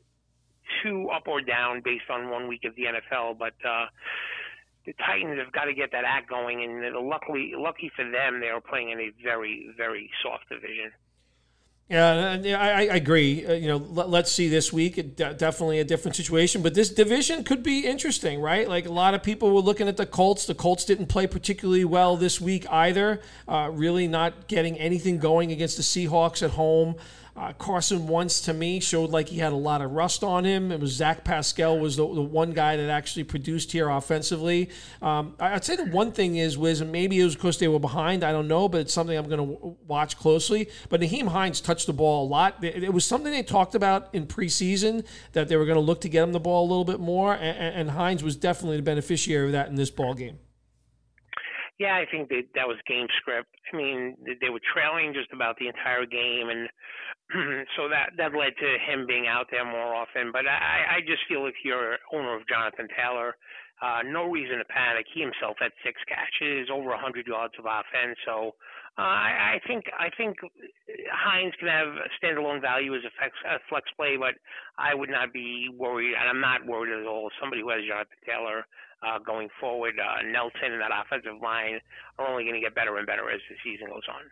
too 0.83 1.09
up 1.11 1.27
or 1.27 1.41
down 1.41 1.83
based 1.85 2.09
on 2.11 2.31
one 2.31 2.49
week 2.49 2.65
of 2.65 2.75
the 2.77 2.85
NFL, 2.85 3.39
but. 3.39 3.55
uh 3.65 3.87
the 4.87 4.95
Titans 4.95 5.39
have 5.39 5.53
got 5.53 5.65
to 5.65 5.75
get 5.75 5.93
that 5.93 6.05
act 6.05 6.31
going, 6.31 6.65
and 6.65 6.81
luckily, 7.07 7.53
lucky 7.55 7.93
for 7.95 8.03
them, 8.11 8.41
they 8.41 8.49
are 8.49 8.63
playing 8.63 8.89
in 8.91 8.99
a 8.99 9.11
very, 9.23 9.69
very 9.77 10.11
soft 10.23 10.49
division. 10.49 10.91
Yeah, 11.91 12.39
I, 12.57 12.87
I 12.87 12.95
agree. 12.95 13.45
Uh, 13.45 13.55
you 13.55 13.67
know, 13.67 13.79
let, 13.79 14.25
us 14.25 14.31
see 14.31 14.49
this 14.49 14.73
week. 14.73 14.97
It, 14.97 15.17
definitely 15.17 15.81
a 15.81 15.85
different 15.85 16.15
situation, 16.15 16.63
but 16.63 16.73
this 16.73 16.89
division 16.89 17.43
could 17.43 17.65
be 17.65 17.81
interesting, 17.81 18.41
right? 18.41 18.69
Like 18.69 18.87
a 18.87 18.93
lot 18.93 19.13
of 19.15 19.25
people 19.25 19.53
were 19.53 19.61
looking 19.61 19.89
at 19.89 19.97
the 19.97 20.07
Colts. 20.07 20.47
The 20.47 20.55
Colts 20.55 20.85
didn't 20.85 21.07
play 21.07 21.27
particularly 21.27 21.85
well 21.85 22.17
this 22.17 22.41
week 22.41 22.65
either. 22.71 23.21
Uh, 23.49 23.71
really, 23.73 24.07
not 24.07 24.47
getting 24.47 24.79
anything 24.79 25.19
going 25.19 25.51
against 25.51 25.79
the 25.79 25.83
Seahawks 25.83 26.45
at 26.45 26.53
home. 26.53 26.95
Uh, 27.37 27.53
Carson 27.53 28.09
Wentz 28.09 28.41
to 28.43 28.53
me 28.53 28.81
showed 28.81 29.11
like 29.11 29.29
he 29.29 29.39
had 29.39 29.53
a 29.53 29.57
lot 29.57 29.81
of 29.81 29.93
rust 29.93 30.25
on 30.25 30.45
him. 30.45 30.73
It 30.73 30.81
was 30.81 30.91
Zach 30.93 31.25
Pascal 31.25 31.79
was 31.79 31.97
the, 31.97 32.03
the 32.03 32.23
one 32.23 32.53
guy 32.53 32.77
that 32.77 32.91
actually 32.91 33.25
produced 33.25 33.73
here 33.73 33.89
offensively. 33.89 34.69
Um, 35.01 35.35
I'd 35.39 35.65
say 35.65 35.77
the 35.77 35.87
one 35.87 36.13
thing 36.13 36.37
is 36.37 36.59
was 36.59 36.83
maybe 36.83 37.21
it 37.21 37.25
was 37.25 37.37
because 37.37 37.59
they 37.59 37.69
were 37.69 37.79
behind. 37.79 38.25
I 38.25 38.33
don't 38.33 38.49
know, 38.49 38.69
but 38.69 38.81
it's 38.83 38.93
something 38.93 39.17
I'm 39.17 39.29
going 39.29 39.49
to 39.49 39.55
w- 39.55 39.77
watch 39.87 40.19
closely. 40.19 40.69
But 40.89 41.01
Nyheim 41.01 41.29
Hines 41.29 41.61
touched 41.61 41.87
the 41.87 41.93
ball 41.93 42.27
a 42.27 42.29
lot. 42.29 42.63
It, 42.63 42.85
it, 42.85 42.93
was 42.93 43.05
something 43.05 43.33
they 43.33 43.43
talked 43.43 43.75
about 43.75 44.09
in 44.13 44.27
preseason 44.27 45.07
that 45.33 45.49
they 45.49 45.57
were 45.57 45.65
going 45.65 45.77
to 45.77 45.81
look 45.81 46.01
to 46.03 46.09
get 46.09 46.25
him 46.25 46.33
the 46.33 46.41
ball 46.41 46.67
a 46.67 46.69
little 46.69 46.85
bit 46.85 47.01
more, 47.01 47.35
and, 47.35 47.59
and 47.59 47.91
Hines 47.91 48.25
was 48.25 48.37
definitely 48.37 48.77
the 48.77 48.83
beneficiary 48.83 49.47
of 49.47 49.53
that 49.53 49.69
in 49.69 49.77
this 49.77 49.91
ball 49.91 50.15
game. 50.15 50.39
Yeah, 51.81 51.95
I 51.95 52.05
think 52.11 52.29
that 52.29 52.43
that 52.55 52.69
was 52.69 52.77
game 52.87 53.07
script. 53.17 53.49
I 53.73 53.77
mean, 53.77 54.15
they 54.27 54.51
were 54.51 54.61
trailing 54.75 55.15
just 55.15 55.33
about 55.33 55.57
the 55.57 55.67
entire 55.67 56.05
game, 56.05 56.51
and 56.51 56.69
so 57.77 57.89
that 57.89 58.11
that 58.17 58.35
led 58.35 58.57
to 58.59 58.71
him 58.83 59.07
being 59.07 59.27
out 59.27 59.47
there 59.51 59.65
more 59.65 59.95
often. 59.95 60.33
But 60.33 60.47
I, 60.47 60.99
I 60.99 61.01
just 61.07 61.23
feel 61.29 61.47
if 61.47 61.55
you're 61.65 61.99
owner 62.13 62.35
of 62.35 62.47
Jonathan 62.49 62.89
Taylor, 62.97 63.37
uh, 63.83 64.03
no 64.05 64.29
reason 64.29 64.59
to 64.59 64.65
panic. 64.67 65.07
He 65.15 65.21
himself 65.21 65.57
had 65.59 65.73
six 65.85 65.97
catches, 66.05 66.69
over 66.69 66.91
100 66.91 67.27
yards 67.27 67.55
of 67.59 67.65
offense. 67.65 68.19
So 68.27 68.55
uh, 68.99 69.03
I, 69.03 69.57
I 69.57 69.61
think 69.67 69.85
I 69.97 70.11
think 70.17 70.37
Hines 71.09 71.55
can 71.59 71.69
have 71.69 71.95
standalone 72.21 72.61
value 72.61 72.95
as 72.95 73.03
a 73.07 73.13
flex, 73.17 73.33
a 73.47 73.59
flex 73.69 73.89
play, 73.97 74.19
but 74.19 74.35
I 74.77 74.95
would 74.95 75.09
not 75.09 75.33
be 75.33 75.71
worried, 75.73 76.15
and 76.19 76.29
I'm 76.29 76.41
not 76.41 76.67
worried 76.67 76.93
at 76.93 77.07
all. 77.07 77.31
Somebody 77.41 77.63
who 77.63 77.71
has 77.71 77.81
Jonathan 77.87 78.21
Taylor 78.27 78.67
uh, 79.01 79.19
going 79.25 79.49
forward, 79.61 79.95
uh, 79.97 80.27
Nelson 80.29 80.77
and 80.77 80.83
that 80.83 80.93
offensive 80.93 81.41
line 81.41 81.81
are 82.19 82.29
only 82.29 82.45
going 82.45 82.59
to 82.59 82.61
get 82.61 82.75
better 82.75 82.99
and 82.99 83.07
better 83.07 83.31
as 83.31 83.41
the 83.49 83.57
season 83.65 83.89
goes 83.89 84.05
on. 84.11 84.29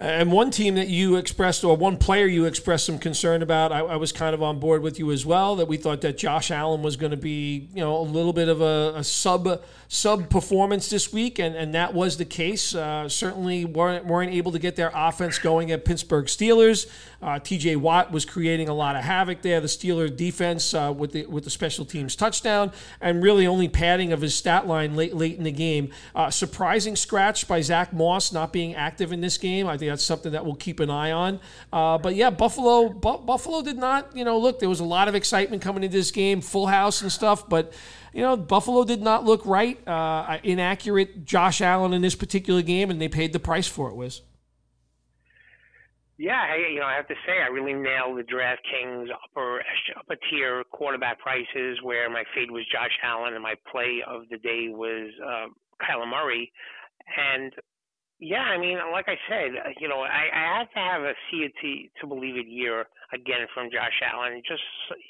And 0.00 0.32
one 0.32 0.50
team 0.50 0.76
that 0.76 0.88
you 0.88 1.16
expressed, 1.16 1.62
or 1.62 1.76
one 1.76 1.98
player 1.98 2.24
you 2.24 2.46
expressed 2.46 2.86
some 2.86 2.98
concern 2.98 3.42
about, 3.42 3.70
I, 3.70 3.80
I, 3.80 3.96
was 3.96 4.12
kind 4.12 4.32
of 4.32 4.42
on 4.42 4.58
board 4.58 4.80
with 4.80 4.98
you 4.98 5.12
as 5.12 5.26
well. 5.26 5.56
That 5.56 5.68
we 5.68 5.76
thought 5.76 6.00
that 6.00 6.16
Josh 6.16 6.50
Allen 6.50 6.80
was 6.80 6.96
going 6.96 7.10
to 7.10 7.18
be, 7.18 7.68
you 7.74 7.82
know, 7.82 7.98
a 7.98 8.00
little 8.00 8.32
bit 8.32 8.48
of 8.48 8.62
a, 8.62 8.94
a 8.96 9.04
sub 9.04 9.60
sub 9.92 10.30
performance 10.30 10.88
this 10.88 11.12
week, 11.12 11.40
and, 11.40 11.56
and 11.56 11.74
that 11.74 11.92
was 11.92 12.16
the 12.16 12.24
case. 12.24 12.76
Uh, 12.76 13.08
certainly 13.08 13.64
weren't 13.64 14.06
weren't 14.06 14.32
able 14.32 14.52
to 14.52 14.58
get 14.60 14.76
their 14.76 14.92
offense 14.94 15.40
going 15.40 15.72
at 15.72 15.84
Pittsburgh 15.84 16.26
Steelers. 16.26 16.88
Uh, 17.20 17.40
T.J. 17.40 17.74
Watt 17.74 18.12
was 18.12 18.24
creating 18.24 18.68
a 18.68 18.72
lot 18.72 18.94
of 18.94 19.02
havoc 19.02 19.42
there. 19.42 19.60
The 19.60 19.66
Steeler 19.66 20.14
defense 20.14 20.72
uh, 20.74 20.94
with 20.96 21.10
the 21.10 21.26
with 21.26 21.42
the 21.42 21.50
special 21.50 21.84
teams 21.84 22.14
touchdown, 22.14 22.70
and 23.00 23.20
really 23.20 23.48
only 23.48 23.68
padding 23.68 24.12
of 24.12 24.20
his 24.20 24.32
stat 24.32 24.68
line 24.68 24.94
late 24.94 25.16
late 25.16 25.36
in 25.36 25.42
the 25.42 25.50
game. 25.50 25.90
Uh, 26.14 26.30
surprising 26.30 26.94
scratch 26.94 27.48
by 27.48 27.60
Zach 27.60 27.92
Moss 27.92 28.32
not 28.32 28.52
being 28.52 28.76
active 28.76 29.12
in 29.12 29.20
this 29.20 29.38
game. 29.38 29.66
I 29.66 29.76
think 29.76 29.90
that's 29.90 30.04
something 30.04 30.30
that 30.30 30.44
we'll 30.44 30.54
keep 30.54 30.78
an 30.78 30.88
eye 30.88 31.10
on. 31.10 31.40
Uh, 31.72 31.98
but 31.98 32.14
yeah, 32.14 32.30
Buffalo, 32.30 32.90
Bu- 32.90 33.18
Buffalo 33.18 33.60
did 33.60 33.76
not, 33.76 34.16
you 34.16 34.24
know, 34.24 34.38
look, 34.38 34.60
there 34.60 34.68
was 34.68 34.80
a 34.80 34.84
lot 34.84 35.08
of 35.08 35.16
excitement 35.16 35.62
coming 35.62 35.82
into 35.82 35.96
this 35.96 36.12
game, 36.12 36.40
full 36.40 36.68
house 36.68 37.02
and 37.02 37.10
stuff, 37.10 37.48
but 37.48 37.72
you 38.12 38.22
know, 38.22 38.36
Buffalo 38.36 38.84
did 38.84 39.02
not 39.02 39.24
look 39.24 39.44
right. 39.44 39.86
Uh, 39.86 40.38
inaccurate 40.42 41.24
Josh 41.24 41.60
Allen 41.60 41.92
in 41.92 42.02
this 42.02 42.14
particular 42.14 42.62
game, 42.62 42.90
and 42.90 43.00
they 43.00 43.08
paid 43.08 43.32
the 43.32 43.40
price 43.40 43.66
for 43.66 43.88
it. 43.88 43.96
Was. 43.96 44.22
Yeah, 46.18 46.38
I, 46.38 46.56
you 46.70 46.80
know, 46.80 46.86
I 46.86 46.96
have 46.96 47.08
to 47.08 47.14
say, 47.26 47.40
I 47.42 47.48
really 47.48 47.72
nailed 47.72 48.18
the 48.18 48.22
DraftKings 48.22 49.06
upper 49.24 49.62
upper 49.98 50.16
tier 50.28 50.64
quarterback 50.70 51.18
prices, 51.18 51.78
where 51.82 52.10
my 52.10 52.24
fade 52.34 52.50
was 52.50 52.64
Josh 52.70 52.92
Allen 53.02 53.32
and 53.32 53.42
my 53.42 53.54
play 53.70 54.02
of 54.06 54.22
the 54.30 54.36
day 54.36 54.68
was 54.68 55.10
uh, 55.24 55.46
Kyler 55.82 56.08
Murray. 56.08 56.52
And 57.16 57.52
yeah, 58.20 58.42
I 58.42 58.58
mean, 58.58 58.78
like 58.92 59.06
I 59.08 59.16
said, 59.28 59.56
uh, 59.56 59.70
you 59.80 59.88
know, 59.88 60.00
I, 60.00 60.28
I 60.32 60.58
have 60.58 60.70
to 60.72 60.78
have 60.78 61.02
a 61.02 61.12
see 61.30 61.38
it 61.38 61.52
to, 61.62 62.00
to 62.00 62.06
believe 62.06 62.36
it 62.36 62.46
year 62.46 62.86
again 63.14 63.46
from 63.54 63.70
Josh 63.70 63.96
Allen. 64.04 64.42
Just, 64.46 64.62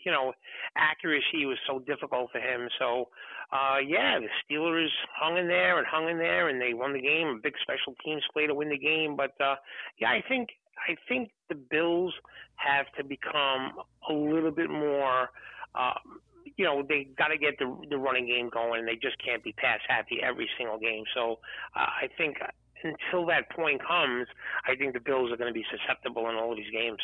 you 0.05 0.13
know, 0.13 0.33
accuracy 0.77 1.45
was 1.45 1.59
so 1.67 1.81
difficult 1.81 2.31
for 2.31 2.39
him. 2.39 2.69
So, 2.79 3.09
uh, 3.53 3.79
yeah, 3.85 4.21
the 4.21 4.29
Steelers 4.47 4.91
hung 5.13 5.37
in 5.39 5.49
there 5.49 5.79
and 5.79 5.87
hung 5.91 6.09
in 6.09 6.19
there, 6.19 6.49
and 6.49 6.61
they 6.61 6.73
won 6.73 6.93
the 6.93 7.01
game. 7.01 7.27
A 7.27 7.41
big 7.43 7.55
special 7.61 7.95
teams 8.05 8.23
play 8.33 8.47
to 8.47 8.55
win 8.55 8.69
the 8.69 8.79
game. 8.79 9.17
But 9.17 9.35
uh, 9.41 9.57
yeah, 9.99 10.11
I 10.11 10.23
think 10.29 10.51
I 10.79 10.95
think 11.09 11.31
the 11.49 11.57
Bills 11.57 12.15
have 12.55 12.87
to 12.97 13.03
become 13.03 13.73
a 14.09 14.13
little 14.13 14.53
bit 14.53 14.71
more. 14.71 15.31
Um, 15.75 16.21
you 16.57 16.65
know 16.65 16.83
they 16.89 17.09
got 17.19 17.29
to 17.29 17.39
get 17.39 17.59
the 17.59 17.77
the 17.91 17.99
running 17.99 18.27
game 18.27 18.51
going. 18.53 18.81
And 18.81 18.89
they 18.89 18.95
just 18.95 19.17
can't 19.25 19.43
be 19.43 19.53
pass 19.53 19.81
happy 19.89 20.21
every 20.23 20.49
single 20.57 20.79
game. 20.79 21.03
So 21.13 21.41
uh, 21.75 21.91
I 22.03 22.09
think 22.17 22.37
until 22.83 23.27
that 23.27 23.51
point 23.51 23.81
comes, 23.87 24.27
I 24.67 24.77
think 24.77 24.95
the 24.95 25.01
Bills 25.01 25.31
are 25.33 25.37
going 25.37 25.53
to 25.53 25.59
be 25.59 25.65
susceptible 25.71 26.29
in 26.29 26.37
all 26.37 26.53
of 26.53 26.57
these 26.57 26.71
games. 26.73 26.99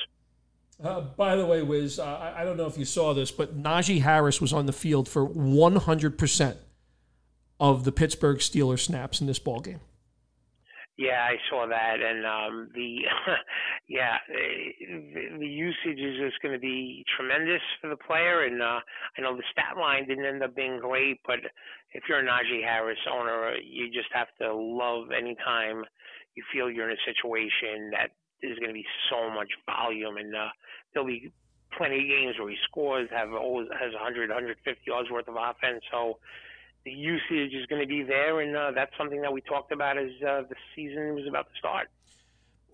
Uh, 0.83 1.01
by 1.01 1.37
the 1.37 1.47
way, 1.47 1.63
Wiz, 1.63 1.99
uh, 1.99 2.35
I, 2.37 2.45
don't 2.45 2.59
know 2.59 2.67
if 2.67 2.77
you 2.77 2.85
saw 2.85 3.15
this, 3.15 3.31
but 3.31 3.57
Najee 3.57 4.03
Harris 4.03 4.43
was 4.43 4.53
on 4.53 4.67
the 4.67 4.75
field 4.75 5.09
for 5.09 5.27
100% 5.27 6.57
of 7.59 7.85
the 7.85 7.93
Pittsburgh 7.93 8.39
Steelers 8.39 8.81
snaps 8.81 9.21
in 9.21 9.27
this 9.27 9.39
ball 9.39 9.61
game. 9.61 9.81
Yeah, 10.97 11.29
I 11.29 11.37
saw 11.51 11.67
that, 11.69 11.97
and 12.01 12.25
um, 12.25 12.71
the 12.75 13.05
yeah, 13.89 14.17
the, 14.29 15.39
the 15.39 15.47
usage 15.47 16.01
is 16.01 16.17
just 16.19 16.41
going 16.41 16.55
to 16.55 16.61
be 16.61 17.05
tremendous 17.17 17.61
for 17.83 17.91
the 17.91 17.99
player. 17.99 18.45
And 18.47 18.63
uh, 18.63 18.81
I 18.81 19.21
know 19.21 19.37
the 19.37 19.43
stat 19.53 19.77
line 19.79 20.09
didn't 20.09 20.25
end 20.25 20.43
up 20.43 20.57
being 20.57 20.81
great, 20.81 21.21
but 21.27 21.41
if 21.93 22.05
you're 22.09 22.21
a 22.21 22.25
Najee 22.25 22.65
Harris 22.65 22.99
owner, 23.13 23.57
you 23.63 23.93
just 23.93 24.09
have 24.15 24.29
to 24.41 24.55
love 24.55 25.09
any 25.13 25.37
time 25.45 25.85
you 26.35 26.43
feel 26.53 26.71
you're 26.71 26.89
in 26.89 26.97
a 26.97 27.09
situation 27.09 27.91
that 27.91 28.13
there's 28.41 28.59
going 28.59 28.71
to 28.71 28.77
be 28.77 28.87
so 29.11 29.29
much 29.31 29.49
volume, 29.65 30.17
and 30.17 30.35
uh, 30.35 30.49
there'll 30.93 31.09
be 31.09 31.33
plenty 31.77 31.97
of 31.97 32.09
games 32.09 32.37
where 32.39 32.49
he 32.49 32.57
scores, 32.65 33.09
have 33.11 33.33
always 33.33 33.69
has 33.73 33.93
100, 33.93 34.31
150 34.31 34.81
yards 34.87 35.11
worth 35.11 35.29
of 35.29 35.37
offense. 35.37 35.83
So 35.91 36.19
the 36.87 36.93
usage 36.93 37.53
is 37.53 37.67
going 37.67 37.83
to 37.83 37.87
be 37.87 38.05
there, 38.05 38.41
and 38.41 38.57
uh, 38.57 38.71
that's 38.71 38.97
something 38.97 39.21
that 39.21 39.33
we 39.33 39.41
talked 39.41 39.73
about 39.73 39.99
as 39.99 40.11
uh, 40.23 40.43
the 40.49 40.55
season 40.75 41.17
was 41.17 41.27
about 41.27 41.49
to 41.53 41.59
start. 41.59 41.89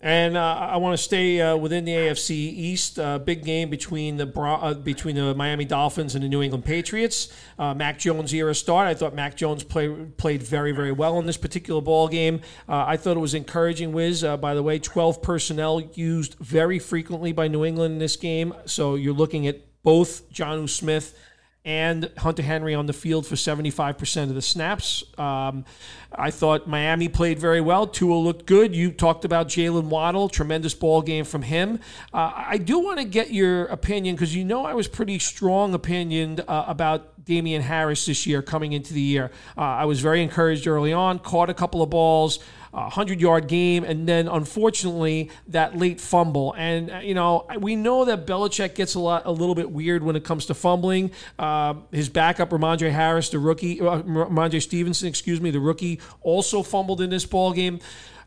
And 0.01 0.37
uh, 0.37 0.67
I 0.69 0.77
want 0.77 0.95
to 0.97 1.01
stay 1.01 1.41
uh, 1.41 1.55
within 1.55 1.85
the 1.85 1.93
AFC 1.93 2.31
East. 2.31 2.99
Uh, 2.99 3.17
big 3.17 3.43
game 3.43 3.69
between 3.69 4.17
the 4.17 4.27
uh, 4.39 4.73
between 4.75 5.15
the 5.15 5.33
Miami 5.33 5.65
Dolphins 5.65 6.13
and 6.13 6.23
the 6.23 6.27
New 6.27 6.41
England 6.43 6.65
Patriots. 6.65 7.33
Uh, 7.57 7.73
Mac 7.73 7.99
Jones 7.99 8.33
era 8.33 8.53
start. 8.53 8.87
I 8.87 8.93
thought 8.93 9.15
Mac 9.15 9.35
Jones 9.35 9.63
play, 9.63 9.87
played 10.17 10.43
very 10.43 10.73
very 10.73 10.91
well 10.91 11.17
in 11.19 11.25
this 11.25 11.37
particular 11.37 11.81
ball 11.81 12.09
game. 12.09 12.41
Uh, 12.67 12.83
I 12.85 12.97
thought 12.97 13.15
it 13.15 13.21
was 13.21 13.33
encouraging. 13.33 13.93
Wiz, 13.93 14.23
by 14.41 14.53
the 14.53 14.61
way, 14.61 14.77
twelve 14.77 15.23
personnel 15.23 15.79
used 15.93 16.35
very 16.35 16.79
frequently 16.79 17.31
by 17.31 17.47
New 17.47 17.63
England 17.63 17.93
in 17.93 17.99
this 17.99 18.17
game. 18.17 18.53
So 18.65 18.95
you're 18.95 19.13
looking 19.13 19.47
at 19.47 19.61
both 19.83 20.29
Jonnu 20.31 20.69
Smith 20.69 21.17
and 21.65 22.11
Hunter 22.17 22.43
Henry 22.43 22.75
on 22.75 22.87
the 22.87 22.93
field 22.93 23.25
for 23.25 23.35
75% 23.35 24.23
of 24.23 24.35
the 24.35 24.41
snaps. 24.41 25.03
Um, 25.17 25.63
I 26.11 26.29
thought 26.29 26.67
Miami 26.67 27.07
played 27.07 27.39
very 27.39 27.61
well. 27.61 27.87
Tua 27.87 28.15
looked 28.15 28.45
good. 28.45 28.75
You 28.75 28.91
talked 28.91 29.23
about 29.23 29.47
Jaylen 29.47 29.85
Waddle, 29.85 30.27
tremendous 30.27 30.73
ball 30.73 31.01
game 31.01 31.23
from 31.23 31.41
him. 31.41 31.79
Uh, 32.13 32.31
I 32.35 32.57
do 32.57 32.79
want 32.79 32.99
to 32.99 33.05
get 33.05 33.31
your 33.31 33.65
opinion 33.65 34.15
because 34.15 34.35
you 34.35 34.43
know 34.43 34.65
I 34.65 34.73
was 34.73 34.87
pretty 34.87 35.19
strong 35.19 35.73
opinioned 35.73 36.43
uh, 36.47 36.65
about 36.67 37.12
Damien 37.25 37.61
Harris 37.61 38.05
this 38.05 38.25
year 38.25 38.41
coming 38.41 38.73
into 38.73 38.93
the 38.93 39.01
year. 39.01 39.31
Uh, 39.57 39.61
I 39.61 39.85
was 39.85 39.99
very 39.99 40.21
encouraged 40.21 40.67
early 40.67 40.93
on, 40.93 41.19
caught 41.19 41.49
a 41.49 41.53
couple 41.53 41.81
of 41.81 41.89
balls 41.89 42.39
a 42.73 42.89
hundred 42.89 43.21
yard 43.21 43.47
game, 43.47 43.83
and 43.83 44.07
then 44.07 44.27
unfortunately 44.27 45.29
that 45.47 45.77
late 45.77 46.01
fumble. 46.01 46.55
And 46.57 46.91
uh, 46.91 46.97
you 46.97 47.13
know 47.13 47.45
we 47.59 47.75
know 47.75 48.05
that 48.05 48.25
Belichick 48.25 48.75
gets 48.75 48.95
a 48.95 48.99
lot 48.99 49.23
a 49.25 49.31
little 49.31 49.55
bit 49.55 49.71
weird 49.71 50.03
when 50.03 50.15
it 50.15 50.23
comes 50.23 50.47
to 50.47 50.53
fumbling. 50.53 51.11
Uh, 51.37 51.75
his 51.91 52.09
backup 52.09 52.49
Rhamondre 52.49 52.91
Harris, 52.91 53.29
the 53.29 53.39
rookie, 53.39 53.79
uh, 53.79 54.01
Rhamondre 54.01 54.61
Stevenson, 54.61 55.07
excuse 55.07 55.39
me, 55.39 55.51
the 55.51 55.59
rookie, 55.59 55.99
also 56.21 56.63
fumbled 56.63 57.01
in 57.01 57.09
this 57.09 57.25
ball 57.25 57.53
game 57.53 57.79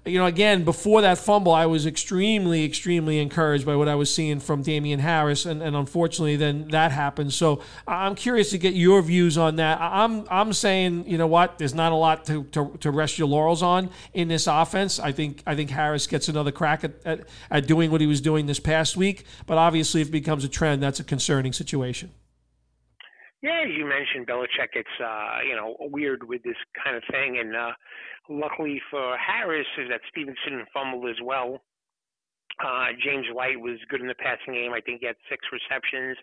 you 0.06 0.18
know, 0.18 0.26
again, 0.26 0.64
before 0.64 1.00
that 1.02 1.18
fumble, 1.18 1.52
I 1.52 1.66
was 1.66 1.84
extremely, 1.84 2.64
extremely 2.64 3.18
encouraged 3.18 3.66
by 3.66 3.74
what 3.74 3.88
I 3.88 3.96
was 3.96 4.12
seeing 4.14 4.38
from 4.38 4.62
Damien 4.62 5.00
Harris, 5.00 5.44
and, 5.44 5.60
and 5.62 5.74
unfortunately, 5.74 6.36
then 6.36 6.68
that 6.68 6.92
happened. 6.92 7.32
So 7.32 7.60
I'm 7.88 8.14
curious 8.14 8.50
to 8.50 8.58
get 8.58 8.74
your 8.74 9.02
views 9.02 9.36
on 9.36 9.56
that. 9.56 9.80
I'm 9.80 10.24
I'm 10.30 10.52
saying, 10.52 11.08
you 11.08 11.18
know 11.18 11.26
what, 11.26 11.58
there's 11.58 11.74
not 11.74 11.92
a 11.92 11.96
lot 11.96 12.24
to, 12.26 12.44
to, 12.44 12.76
to 12.80 12.90
rest 12.90 13.18
your 13.18 13.28
laurels 13.28 13.62
on 13.62 13.90
in 14.14 14.28
this 14.28 14.46
offense. 14.46 15.00
I 15.00 15.12
think 15.12 15.42
I 15.46 15.56
think 15.56 15.70
Harris 15.70 16.06
gets 16.06 16.28
another 16.28 16.52
crack 16.52 16.84
at, 16.84 16.92
at, 17.04 17.28
at 17.50 17.66
doing 17.66 17.90
what 17.90 18.00
he 18.00 18.06
was 18.06 18.20
doing 18.20 18.46
this 18.46 18.60
past 18.60 18.96
week, 18.96 19.24
but 19.46 19.58
obviously, 19.58 20.00
if 20.00 20.08
it 20.08 20.12
becomes 20.12 20.44
a 20.44 20.48
trend, 20.48 20.82
that's 20.82 21.00
a 21.00 21.04
concerning 21.04 21.52
situation. 21.52 22.12
Yeah, 23.46 23.62
you 23.62 23.86
mentioned 23.86 24.26
Belichick 24.26 24.72
gets 24.74 24.90
uh, 24.98 25.38
you 25.46 25.54
know 25.54 25.76
weird 25.78 26.26
with 26.26 26.42
this 26.42 26.58
kind 26.82 26.96
of 26.96 27.02
thing, 27.12 27.38
and 27.38 27.54
uh, 27.54 27.72
luckily 28.28 28.82
for 28.90 29.16
Harris 29.16 29.68
is 29.78 29.88
that 29.88 30.00
Stevenson 30.10 30.66
fumbled 30.74 31.08
as 31.08 31.20
well. 31.22 31.62
Uh, 32.58 32.86
James 33.04 33.26
White 33.32 33.60
was 33.60 33.78
good 33.88 34.00
in 34.00 34.08
the 34.08 34.18
passing 34.18 34.54
game. 34.54 34.72
I 34.72 34.80
think 34.80 34.98
he 35.00 35.06
had 35.06 35.14
six 35.30 35.46
receptions. 35.54 36.16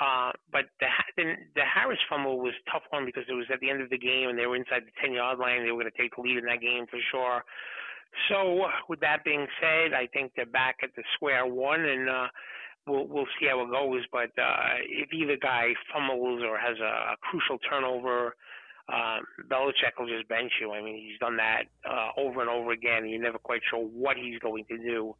Uh, 0.00 0.32
but 0.50 0.64
the, 0.80 0.88
the 1.18 1.24
the 1.56 1.64
Harris 1.68 2.00
fumble 2.08 2.40
was 2.40 2.54
a 2.56 2.70
tough 2.70 2.88
one 2.88 3.04
because 3.04 3.24
it 3.28 3.34
was 3.34 3.46
at 3.52 3.60
the 3.60 3.68
end 3.68 3.82
of 3.82 3.90
the 3.90 3.98
game 3.98 4.30
and 4.30 4.38
they 4.38 4.46
were 4.46 4.56
inside 4.56 4.84
the 4.88 4.96
ten 5.02 5.12
yard 5.12 5.38
line. 5.38 5.62
They 5.62 5.72
were 5.72 5.82
going 5.82 5.92
to 5.92 6.00
take 6.00 6.16
the 6.16 6.22
lead 6.22 6.38
in 6.38 6.46
that 6.46 6.62
game 6.62 6.86
for 6.88 7.00
sure. 7.12 7.44
So 8.30 8.64
with 8.88 9.00
that 9.00 9.24
being 9.24 9.46
said, 9.60 9.92
I 9.92 10.06
think 10.08 10.32
they're 10.36 10.46
back 10.46 10.76
at 10.82 10.96
the 10.96 11.04
square 11.16 11.44
one 11.44 11.84
and. 11.84 12.08
uh 12.08 12.28
we'll 12.86 13.06
we'll 13.06 13.26
see 13.38 13.46
how 13.48 13.62
it 13.62 13.70
goes. 13.70 14.04
But 14.10 14.30
uh, 14.40 14.80
if 14.88 15.12
either 15.12 15.36
guy 15.40 15.74
fumbles 15.92 16.42
or 16.42 16.58
has 16.58 16.78
a, 16.78 17.12
a 17.12 17.16
crucial 17.20 17.58
turnover, 17.58 18.36
um, 18.88 19.24
Belichick 19.48 19.98
will 19.98 20.06
just 20.06 20.28
bench 20.28 20.52
you. 20.60 20.72
I 20.72 20.82
mean, 20.82 20.96
he's 20.96 21.18
done 21.18 21.36
that 21.36 21.64
uh, 21.88 22.10
over 22.16 22.40
and 22.40 22.50
over 22.50 22.70
again. 22.70 23.08
You're 23.08 23.22
never 23.22 23.38
quite 23.38 23.62
sure 23.68 23.80
what 23.80 24.16
he's 24.16 24.38
going 24.38 24.64
to 24.70 24.78
do 24.78 25.14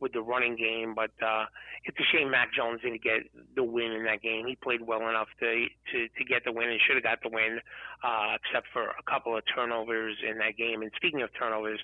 with 0.00 0.12
the 0.12 0.22
running 0.22 0.56
game. 0.56 0.94
But 0.94 1.12
uh, 1.24 1.44
it's 1.84 1.98
a 1.98 2.16
shame 2.16 2.30
Mac 2.30 2.48
Jones 2.54 2.80
didn't 2.82 3.02
get 3.02 3.20
the 3.54 3.62
win 3.62 3.92
in 3.92 4.04
that 4.04 4.22
game. 4.22 4.46
He 4.46 4.56
played 4.56 4.80
well 4.80 5.08
enough 5.08 5.28
to 5.40 5.66
to, 5.92 6.08
to 6.08 6.24
get 6.24 6.44
the 6.44 6.52
win 6.52 6.70
and 6.70 6.80
should 6.86 6.96
have 6.96 7.04
got 7.04 7.22
the 7.22 7.28
win, 7.28 7.60
uh, 8.02 8.36
except 8.40 8.68
for 8.72 8.84
a 8.84 9.02
couple 9.08 9.36
of 9.36 9.42
turnovers 9.54 10.16
in 10.28 10.38
that 10.38 10.56
game. 10.56 10.82
And 10.82 10.90
speaking 10.96 11.22
of 11.22 11.28
turnovers, 11.38 11.80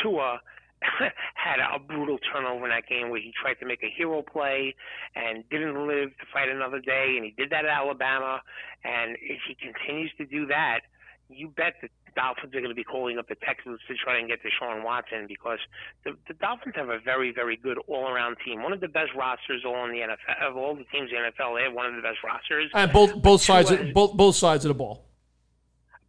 Tua 0.00 0.40
had 1.34 1.58
a 1.60 1.78
brutal 1.78 2.18
turnover 2.32 2.64
in 2.64 2.70
that 2.70 2.86
game 2.88 3.10
where 3.10 3.20
he 3.20 3.32
tried 3.40 3.54
to 3.54 3.66
make 3.66 3.82
a 3.82 3.90
hero 3.96 4.22
play 4.22 4.74
and 5.14 5.44
didn't 5.50 5.86
live 5.86 6.10
to 6.10 6.26
fight 6.32 6.48
another 6.48 6.80
day, 6.80 7.14
and 7.16 7.24
he 7.24 7.32
did 7.36 7.50
that 7.50 7.64
at 7.64 7.70
Alabama. 7.70 8.40
And 8.84 9.16
if 9.20 9.40
he 9.46 9.54
continues 9.54 10.12
to 10.18 10.26
do 10.26 10.46
that, 10.46 10.80
you 11.28 11.48
bet 11.48 11.74
the 11.80 11.88
Dolphins 12.14 12.54
are 12.54 12.60
going 12.60 12.68
to 12.68 12.74
be 12.74 12.84
calling 12.84 13.18
up 13.18 13.28
the 13.28 13.36
Texans 13.36 13.80
to 13.88 13.94
try 13.94 14.18
and 14.18 14.28
get 14.28 14.40
Deshaun 14.42 14.84
Watson 14.84 15.24
because 15.26 15.58
the, 16.04 16.12
the 16.28 16.34
Dolphins 16.34 16.74
have 16.76 16.90
a 16.90 16.98
very, 17.00 17.32
very 17.32 17.56
good 17.56 17.78
all-around 17.86 18.36
team. 18.44 18.62
One 18.62 18.72
of 18.72 18.80
the 18.80 18.88
best 18.88 19.10
rosters 19.16 19.62
all 19.64 19.84
in 19.86 19.92
the 19.92 20.00
NFL 20.00 20.50
of 20.50 20.56
all 20.56 20.74
the 20.74 20.84
teams 20.92 21.10
in 21.10 21.16
the 21.16 21.30
NFL. 21.32 21.56
They 21.56 21.64
have 21.64 21.72
one 21.72 21.86
of 21.86 21.96
the 21.96 22.02
best 22.02 22.18
rosters. 22.22 22.70
And 22.74 22.92
both 22.92 23.22
both 23.22 23.42
sides 23.42 23.70
of, 23.70 23.92
both 23.94 24.14
both 24.14 24.36
sides 24.36 24.64
of 24.64 24.68
the 24.68 24.74
ball 24.74 25.06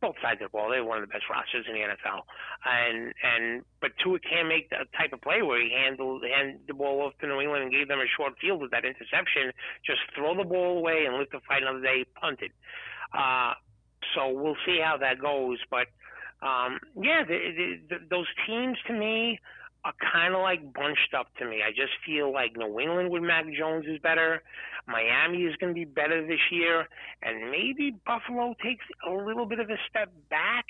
both 0.03 0.19
sides 0.21 0.43
of 0.43 0.51
the 0.51 0.55
ball. 0.55 0.67
They're 0.67 0.83
one 0.83 0.99
of 0.99 1.07
the 1.07 1.13
best 1.15 1.31
rosters 1.31 1.63
in 1.63 1.73
the 1.73 1.87
NFL, 1.87 2.27
and 2.67 3.15
and 3.23 3.63
but 3.79 3.95
Tua 4.03 4.19
can 4.19 4.51
make 4.51 4.69
the 4.69 4.83
type 4.99 5.15
of 5.15 5.23
play 5.23 5.41
where 5.41 5.63
he 5.63 5.71
handled 5.71 6.27
hand 6.27 6.59
the 6.67 6.75
ball 6.75 6.99
off 7.07 7.15
to 7.21 7.27
New 7.27 7.39
England 7.39 7.63
and 7.63 7.71
gave 7.71 7.87
them 7.87 8.03
a 8.03 8.09
short 8.19 8.35
field 8.43 8.59
with 8.59 8.71
that 8.75 8.83
interception. 8.83 9.55
Just 9.87 10.03
throw 10.11 10.35
the 10.35 10.43
ball 10.43 10.77
away 10.83 11.07
and 11.07 11.15
live 11.15 11.31
to 11.31 11.39
fight 11.47 11.63
another 11.63 11.81
day. 11.81 12.03
Punted. 12.19 12.51
Uh, 13.15 13.55
so 14.13 14.27
we'll 14.27 14.59
see 14.65 14.83
how 14.83 14.97
that 14.97 15.21
goes, 15.21 15.59
but 15.71 15.87
um, 16.43 16.79
yeah, 16.99 17.23
the, 17.23 17.39
the, 17.55 17.67
the, 17.89 17.97
those 18.09 18.27
teams 18.45 18.77
to 18.87 18.93
me 18.93 19.39
are 19.85 19.93
kind 20.13 20.33
of 20.33 20.41
like 20.41 20.73
bunched 20.73 21.13
up 21.17 21.27
to 21.39 21.45
me. 21.45 21.61
I 21.65 21.71
just 21.71 21.93
feel 22.05 22.31
like 22.31 22.55
New 22.55 22.79
England 22.79 23.09
with 23.09 23.23
Mac 23.23 23.45
Jones 23.57 23.85
is 23.87 23.99
better. 23.99 24.41
Miami 24.87 25.43
is 25.43 25.55
going 25.57 25.73
to 25.73 25.75
be 25.75 25.85
better 25.85 26.25
this 26.25 26.39
year, 26.51 26.87
and 27.21 27.51
maybe 27.51 27.95
Buffalo 28.05 28.53
takes 28.61 28.85
a 29.07 29.11
little 29.11 29.45
bit 29.45 29.59
of 29.59 29.69
a 29.69 29.77
step 29.89 30.11
back. 30.29 30.65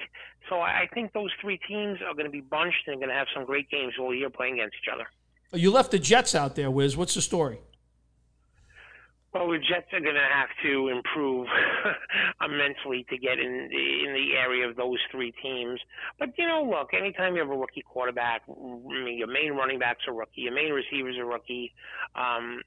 So 0.49 0.59
I 0.59 0.87
think 0.93 1.13
those 1.13 1.31
three 1.41 1.59
teams 1.67 1.99
are 2.05 2.13
going 2.13 2.25
to 2.25 2.31
be 2.31 2.41
bunched 2.41 2.87
and 2.87 2.97
going 2.97 3.09
to 3.09 3.15
have 3.15 3.27
some 3.33 3.45
great 3.45 3.69
games 3.69 3.93
all 3.99 4.13
year 4.13 4.29
playing 4.29 4.55
against 4.55 4.75
each 4.83 4.89
other. 4.93 5.07
You 5.53 5.71
left 5.71 5.91
the 5.91 5.99
Jets 5.99 6.35
out 6.35 6.55
there, 6.55 6.69
Wiz. 6.71 6.97
What's 6.97 7.13
the 7.15 7.21
story? 7.21 7.59
Well, 9.33 9.49
the 9.49 9.57
Jets 9.57 9.87
are 9.93 9.99
going 9.99 10.13
to 10.13 10.29
have 10.31 10.49
to 10.63 10.89
improve 10.89 11.47
immensely 12.45 13.03
to 13.09 13.17
get 13.17 13.39
in 13.39 13.69
in 13.71 14.13
the 14.13 14.37
area 14.37 14.69
of 14.69 14.75
those 14.75 14.99
three 15.11 15.33
teams. 15.41 15.79
But 16.19 16.29
you 16.37 16.47
know, 16.47 16.63
look, 16.69 16.93
anytime 16.93 17.33
you 17.33 17.41
have 17.41 17.49
a 17.49 17.57
rookie 17.57 17.81
quarterback, 17.81 18.43
I 18.47 19.03
mean, 19.03 19.17
your 19.17 19.27
main 19.27 19.53
running 19.53 19.79
backs 19.79 20.03
are 20.07 20.13
rookie, 20.13 20.41
your 20.41 20.53
main 20.53 20.71
receivers 20.71 21.17
are 21.17 21.25
rookie. 21.25 21.73
Um, 22.15 22.61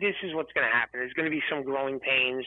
this 0.00 0.14
is 0.22 0.34
what's 0.34 0.52
going 0.52 0.66
to 0.66 0.72
happen. 0.72 1.00
There's 1.00 1.12
going 1.12 1.26
to 1.26 1.34
be 1.34 1.42
some 1.50 1.62
growing 1.62 2.00
pains. 2.00 2.44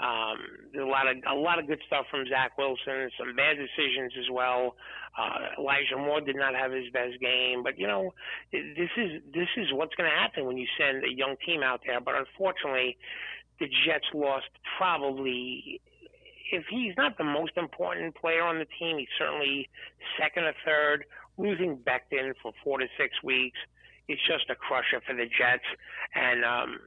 Um, 0.00 0.36
there's 0.72 0.84
a 0.84 0.90
lot 0.90 1.08
of 1.08 1.16
a 1.28 1.34
lot 1.34 1.58
of 1.58 1.66
good 1.66 1.80
stuff 1.86 2.06
from 2.10 2.26
Zach 2.28 2.56
Wilson. 2.58 3.10
Some 3.18 3.34
bad 3.36 3.56
decisions 3.56 4.12
as 4.18 4.30
well. 4.30 4.76
Uh, 5.16 5.58
Elijah 5.58 5.96
Moore 5.96 6.20
did 6.20 6.36
not 6.36 6.54
have 6.54 6.72
his 6.72 6.90
best 6.92 7.20
game, 7.20 7.62
but 7.62 7.78
you 7.78 7.86
know, 7.86 8.12
this 8.52 8.90
is 8.96 9.22
this 9.32 9.48
is 9.56 9.72
what's 9.72 9.94
going 9.94 10.10
to 10.10 10.16
happen 10.16 10.46
when 10.46 10.56
you 10.56 10.66
send 10.78 11.04
a 11.04 11.12
young 11.12 11.36
team 11.44 11.62
out 11.62 11.80
there. 11.86 12.00
But 12.00 12.14
unfortunately, 12.14 12.96
the 13.60 13.66
Jets 13.86 14.06
lost 14.14 14.48
probably. 14.76 15.80
If 16.50 16.64
he's 16.70 16.94
not 16.96 17.18
the 17.18 17.24
most 17.24 17.58
important 17.58 18.14
player 18.16 18.42
on 18.42 18.58
the 18.58 18.66
team, 18.78 18.96
he's 18.96 19.08
certainly 19.18 19.68
second 20.18 20.44
or 20.44 20.54
third. 20.64 21.04
Losing 21.36 21.76
Becton 21.76 22.32
for 22.42 22.52
four 22.64 22.78
to 22.78 22.86
six 22.98 23.22
weeks 23.22 23.58
it's 24.08 24.20
just 24.26 24.50
a 24.50 24.54
crusher 24.54 25.00
for 25.06 25.14
the 25.14 25.26
Jets, 25.26 25.64
and 26.14 26.44
um, 26.44 26.78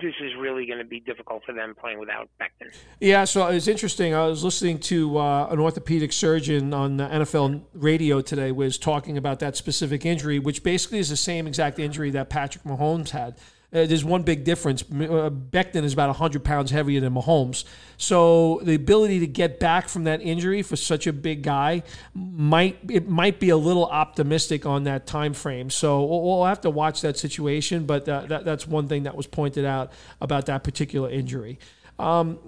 this 0.00 0.14
is 0.20 0.32
really 0.38 0.66
going 0.66 0.78
to 0.78 0.84
be 0.84 1.00
difficult 1.00 1.44
for 1.44 1.52
them 1.52 1.74
playing 1.78 2.00
without 2.00 2.28
Becton. 2.40 2.74
Yeah, 3.00 3.24
so 3.24 3.46
it 3.46 3.54
was 3.54 3.68
interesting. 3.68 4.14
I 4.14 4.26
was 4.26 4.42
listening 4.42 4.78
to 4.80 5.18
uh, 5.18 5.48
an 5.50 5.60
orthopedic 5.60 6.12
surgeon 6.12 6.74
on 6.74 6.96
NFL 6.98 7.62
radio 7.74 8.20
today 8.20 8.50
was 8.50 8.76
talking 8.76 9.16
about 9.16 9.38
that 9.40 9.56
specific 9.56 10.04
injury, 10.04 10.38
which 10.38 10.62
basically 10.62 10.98
is 10.98 11.10
the 11.10 11.16
same 11.16 11.46
exact 11.46 11.78
injury 11.78 12.10
that 12.10 12.28
Patrick 12.28 12.64
Mahomes 12.64 13.10
had. 13.10 13.36
Uh, 13.74 13.86
there's 13.86 14.04
one 14.04 14.22
big 14.22 14.44
difference. 14.44 14.82
Uh, 14.82 15.30
Becton 15.30 15.82
is 15.82 15.92
about 15.92 16.08
100 16.08 16.44
pounds 16.44 16.70
heavier 16.70 17.00
than 17.00 17.12
Mahomes. 17.12 17.64
So 17.96 18.60
the 18.62 18.74
ability 18.74 19.18
to 19.20 19.26
get 19.26 19.58
back 19.58 19.88
from 19.88 20.04
that 20.04 20.22
injury 20.22 20.62
for 20.62 20.76
such 20.76 21.08
a 21.08 21.12
big 21.12 21.42
guy 21.42 21.82
might 22.14 22.78
it 22.88 23.08
might 23.08 23.40
be 23.40 23.50
a 23.50 23.56
little 23.56 23.86
optimistic 23.86 24.64
on 24.64 24.84
that 24.84 25.06
time 25.06 25.34
frame. 25.34 25.70
So 25.70 26.04
we'll, 26.04 26.22
we'll 26.22 26.44
have 26.44 26.60
to 26.60 26.70
watch 26.70 27.00
that 27.00 27.18
situation. 27.18 27.84
But 27.84 28.08
uh, 28.08 28.26
that, 28.26 28.44
that's 28.44 28.66
one 28.66 28.86
thing 28.86 29.02
that 29.02 29.16
was 29.16 29.26
pointed 29.26 29.64
out 29.64 29.90
about 30.20 30.46
that 30.46 30.62
particular 30.62 31.10
injury. 31.10 31.58
Um, 31.98 32.38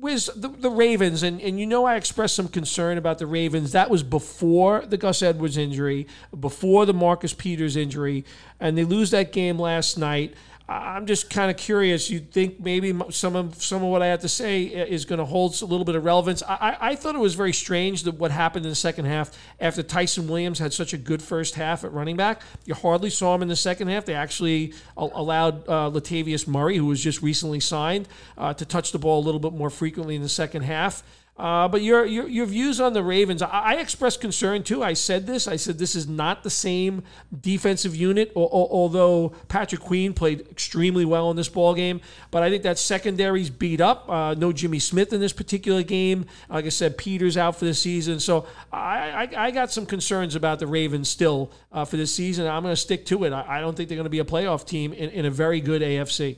Wiz 0.00 0.30
the, 0.34 0.48
the 0.48 0.70
Ravens, 0.70 1.22
and, 1.22 1.40
and 1.42 1.60
you 1.60 1.66
know 1.66 1.84
I 1.84 1.96
expressed 1.96 2.34
some 2.34 2.48
concern 2.48 2.96
about 2.96 3.18
the 3.18 3.26
Ravens. 3.26 3.72
That 3.72 3.90
was 3.90 4.02
before 4.02 4.86
the 4.86 4.96
Gus 4.96 5.22
Edwards 5.22 5.58
injury, 5.58 6.06
before 6.38 6.86
the 6.86 6.94
Marcus 6.94 7.34
Peters 7.34 7.76
injury, 7.76 8.24
and 8.58 8.78
they 8.78 8.84
lose 8.84 9.10
that 9.10 9.32
game 9.32 9.58
last 9.58 9.98
night. 9.98 10.34
I'm 10.70 11.06
just 11.06 11.30
kind 11.30 11.50
of 11.50 11.56
curious. 11.56 12.10
You 12.10 12.20
think 12.20 12.60
maybe 12.60 12.96
some 13.10 13.34
of 13.34 13.60
some 13.60 13.82
of 13.82 13.88
what 13.88 14.02
I 14.02 14.06
have 14.06 14.20
to 14.20 14.28
say 14.28 14.62
is 14.62 15.04
going 15.04 15.18
to 15.18 15.24
hold 15.24 15.60
a 15.60 15.64
little 15.64 15.84
bit 15.84 15.96
of 15.96 16.04
relevance? 16.04 16.44
I, 16.44 16.76
I 16.80 16.94
thought 16.94 17.16
it 17.16 17.20
was 17.20 17.34
very 17.34 17.52
strange 17.52 18.04
that 18.04 18.14
what 18.14 18.30
happened 18.30 18.64
in 18.64 18.70
the 18.70 18.76
second 18.76 19.06
half 19.06 19.36
after 19.58 19.82
Ty'Son 19.82 20.28
Williams 20.28 20.60
had 20.60 20.72
such 20.72 20.92
a 20.92 20.96
good 20.96 21.22
first 21.22 21.56
half 21.56 21.82
at 21.82 21.92
running 21.92 22.16
back. 22.16 22.42
You 22.66 22.74
hardly 22.74 23.10
saw 23.10 23.34
him 23.34 23.42
in 23.42 23.48
the 23.48 23.56
second 23.56 23.88
half. 23.88 24.04
They 24.04 24.14
actually 24.14 24.72
allowed 24.96 25.68
uh, 25.68 25.90
Latavius 25.90 26.46
Murray, 26.46 26.76
who 26.76 26.86
was 26.86 27.02
just 27.02 27.20
recently 27.20 27.58
signed, 27.58 28.06
uh, 28.38 28.54
to 28.54 28.64
touch 28.64 28.92
the 28.92 28.98
ball 29.00 29.18
a 29.18 29.24
little 29.24 29.40
bit 29.40 29.52
more 29.52 29.70
frequently 29.70 30.14
in 30.14 30.22
the 30.22 30.28
second 30.28 30.62
half. 30.62 31.02
Uh, 31.40 31.66
but 31.66 31.80
your, 31.80 32.04
your, 32.04 32.28
your 32.28 32.44
views 32.44 32.82
on 32.82 32.92
the 32.92 33.02
Ravens, 33.02 33.40
I, 33.40 33.48
I, 33.48 33.74
expressed 33.76 34.20
concern 34.20 34.62
too. 34.62 34.82
I 34.82 34.92
said 34.92 35.26
this. 35.26 35.48
I 35.48 35.56
said 35.56 35.78
this 35.78 35.94
is 35.94 36.06
not 36.06 36.42
the 36.42 36.50
same 36.50 37.02
defensive 37.40 37.96
unit. 37.96 38.30
Or, 38.34 38.46
or, 38.46 38.68
although 38.70 39.30
Patrick 39.48 39.80
Queen 39.80 40.12
played 40.12 40.42
extremely 40.50 41.06
well 41.06 41.30
in 41.30 41.38
this 41.38 41.48
ball 41.48 41.74
game, 41.74 42.02
but 42.30 42.42
I 42.42 42.50
think 42.50 42.62
that 42.64 42.78
secondary's 42.78 43.48
beat 43.48 43.80
up. 43.80 44.06
Uh, 44.06 44.34
no 44.34 44.52
Jimmy 44.52 44.78
Smith 44.80 45.14
in 45.14 45.20
this 45.22 45.32
particular 45.32 45.82
game. 45.82 46.26
Like 46.50 46.66
I 46.66 46.68
said, 46.68 46.98
Peters 46.98 47.38
out 47.38 47.56
for 47.56 47.64
the 47.64 47.72
season. 47.72 48.20
So 48.20 48.46
I, 48.70 49.30
I, 49.34 49.46
I 49.46 49.50
got 49.50 49.72
some 49.72 49.86
concerns 49.86 50.34
about 50.34 50.58
the 50.58 50.66
Ravens 50.66 51.08
still 51.08 51.52
uh, 51.72 51.86
for 51.86 51.96
this 51.96 52.14
season. 52.14 52.46
I'm 52.46 52.62
going 52.62 52.74
to 52.74 52.80
stick 52.80 53.06
to 53.06 53.24
it. 53.24 53.32
I, 53.32 53.46
I, 53.48 53.60
don't 53.62 53.74
think 53.74 53.88
they're 53.88 53.96
going 53.96 54.04
to 54.04 54.10
be 54.10 54.18
a 54.18 54.24
playoff 54.24 54.66
team 54.66 54.92
in, 54.92 55.08
in 55.08 55.24
a 55.24 55.30
very 55.30 55.62
good 55.62 55.80
AFC. 55.80 56.36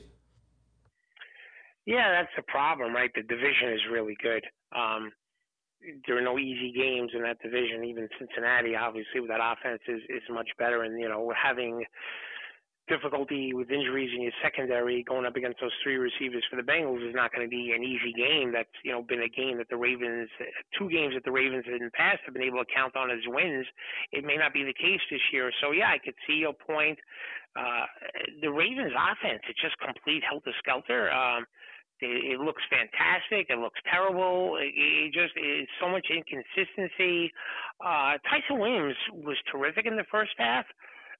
Yeah, 1.85 2.11
that's 2.11 2.33
the 2.37 2.43
problem, 2.43 2.93
right? 2.93 3.11
The 3.15 3.23
division 3.23 3.73
is 3.73 3.81
really 3.91 4.15
good. 4.21 4.43
Um, 4.75 5.11
there 6.07 6.17
are 6.17 6.21
no 6.21 6.39
easy 6.39 6.71
games 6.71 7.11
in 7.15 7.23
that 7.23 7.39
division. 7.41 7.83
Even 7.83 8.07
Cincinnati, 8.19 8.75
obviously, 8.75 9.19
with 9.19 9.29
that 9.29 9.41
offense 9.43 9.81
is 9.87 10.01
is 10.09 10.23
much 10.29 10.49
better. 10.57 10.83
And 10.83 10.99
you 10.99 11.09
know, 11.09 11.33
having 11.35 11.83
difficulty 12.87 13.53
with 13.53 13.71
injuries 13.71 14.11
in 14.13 14.21
your 14.23 14.31
secondary 14.43 15.03
going 15.07 15.25
up 15.25 15.35
against 15.37 15.59
those 15.61 15.71
three 15.83 15.95
receivers 15.95 16.43
for 16.49 16.57
the 16.57 16.63
Bengals 16.63 17.07
is 17.07 17.15
not 17.15 17.31
going 17.33 17.45
to 17.47 17.49
be 17.49 17.71
an 17.71 17.83
easy 17.83 18.11
game. 18.15 18.51
That's 18.51 18.69
you 18.83 18.91
know 18.91 19.01
been 19.01 19.23
a 19.23 19.29
game 19.29 19.57
that 19.57 19.69
the 19.69 19.77
Ravens, 19.77 20.29
two 20.77 20.89
games 20.89 21.15
that 21.15 21.23
the 21.23 21.31
Ravens 21.31 21.65
in 21.67 21.79
the 21.83 21.91
past 21.91 22.19
have 22.25 22.33
been 22.33 22.43
able 22.43 22.59
to 22.59 22.71
count 22.73 22.95
on 22.95 23.11
as 23.11 23.19
wins. 23.27 23.65
It 24.11 24.25
may 24.25 24.37
not 24.37 24.53
be 24.53 24.63
the 24.63 24.73
case 24.73 25.01
this 25.11 25.21
year. 25.33 25.51
So 25.61 25.71
yeah, 25.71 25.89
I 25.89 25.99
could 26.03 26.15
see 26.27 26.35
your 26.35 26.53
point. 26.53 26.99
Uh, 27.55 27.85
the 28.41 28.49
Ravens 28.51 28.93
offense, 28.97 29.41
it's 29.49 29.61
just 29.61 29.77
complete 29.79 30.23
helter 30.27 30.53
skelter. 30.59 31.11
Um, 31.11 31.45
it, 32.03 32.35
it 32.35 32.39
looks 32.39 32.61
fantastic. 32.69 33.47
It 33.49 33.59
looks 33.59 33.79
terrible. 33.89 34.57
It, 34.59 34.75
it 34.75 35.13
just 35.13 35.33
is 35.39 35.67
so 35.79 35.87
much 35.87 36.05
inconsistency. 36.11 37.31
Uh, 37.79 38.19
Ty'Son 38.27 38.59
Williams 38.59 38.95
was 39.11 39.37
terrific 39.51 39.85
in 39.85 39.95
the 39.95 40.05
first 40.11 40.35
half, 40.37 40.65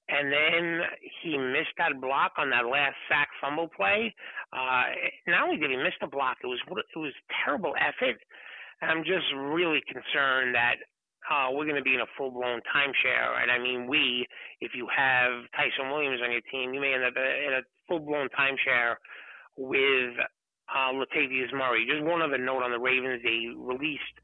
and 0.10 0.32
then 0.32 0.82
he 1.24 1.38
missed 1.38 1.74
that 1.78 2.00
block 2.02 2.34
on 2.38 2.50
that 2.52 2.68
last 2.68 2.96
sack 3.08 3.30
fumble 3.40 3.70
play. 3.72 4.14
Uh, 4.52 4.84
not 5.28 5.48
only 5.48 5.58
did 5.58 5.72
he 5.72 5.78
miss 5.78 5.96
the 6.02 6.08
block, 6.08 6.38
it 6.44 6.48
was 6.48 6.60
it 6.68 7.00
was 7.00 7.14
terrible 7.44 7.74
effort. 7.80 8.20
I'm 8.82 9.04
just 9.04 9.32
really 9.36 9.82
concerned 9.88 10.56
that 10.56 10.76
uh, 11.32 11.48
we're 11.52 11.66
going 11.66 11.80
to 11.80 11.84
be 11.84 11.96
in 11.96 12.02
a 12.02 12.12
full 12.18 12.32
blown 12.32 12.60
timeshare. 12.68 13.42
And 13.42 13.52
I 13.52 13.58
mean, 13.58 13.88
we, 13.88 14.28
if 14.60 14.72
you 14.76 14.88
have 14.96 15.48
Ty'Son 15.56 15.90
Williams 15.90 16.20
on 16.24 16.32
your 16.32 16.44
team, 16.52 16.74
you 16.74 16.82
may 16.82 16.94
end 16.94 17.04
up 17.04 17.14
in 17.16 17.54
a 17.54 17.62
full 17.88 18.00
blown 18.00 18.28
timeshare 18.38 18.96
with 19.58 20.16
uh, 20.70 20.92
Latavius 20.94 21.52
Murray. 21.54 21.86
Just 21.90 22.04
one 22.04 22.22
other 22.22 22.38
note 22.38 22.64
on 22.64 22.72
the 22.72 22.80
Ravens: 22.80 23.22
they 23.24 23.52
released 23.56 24.18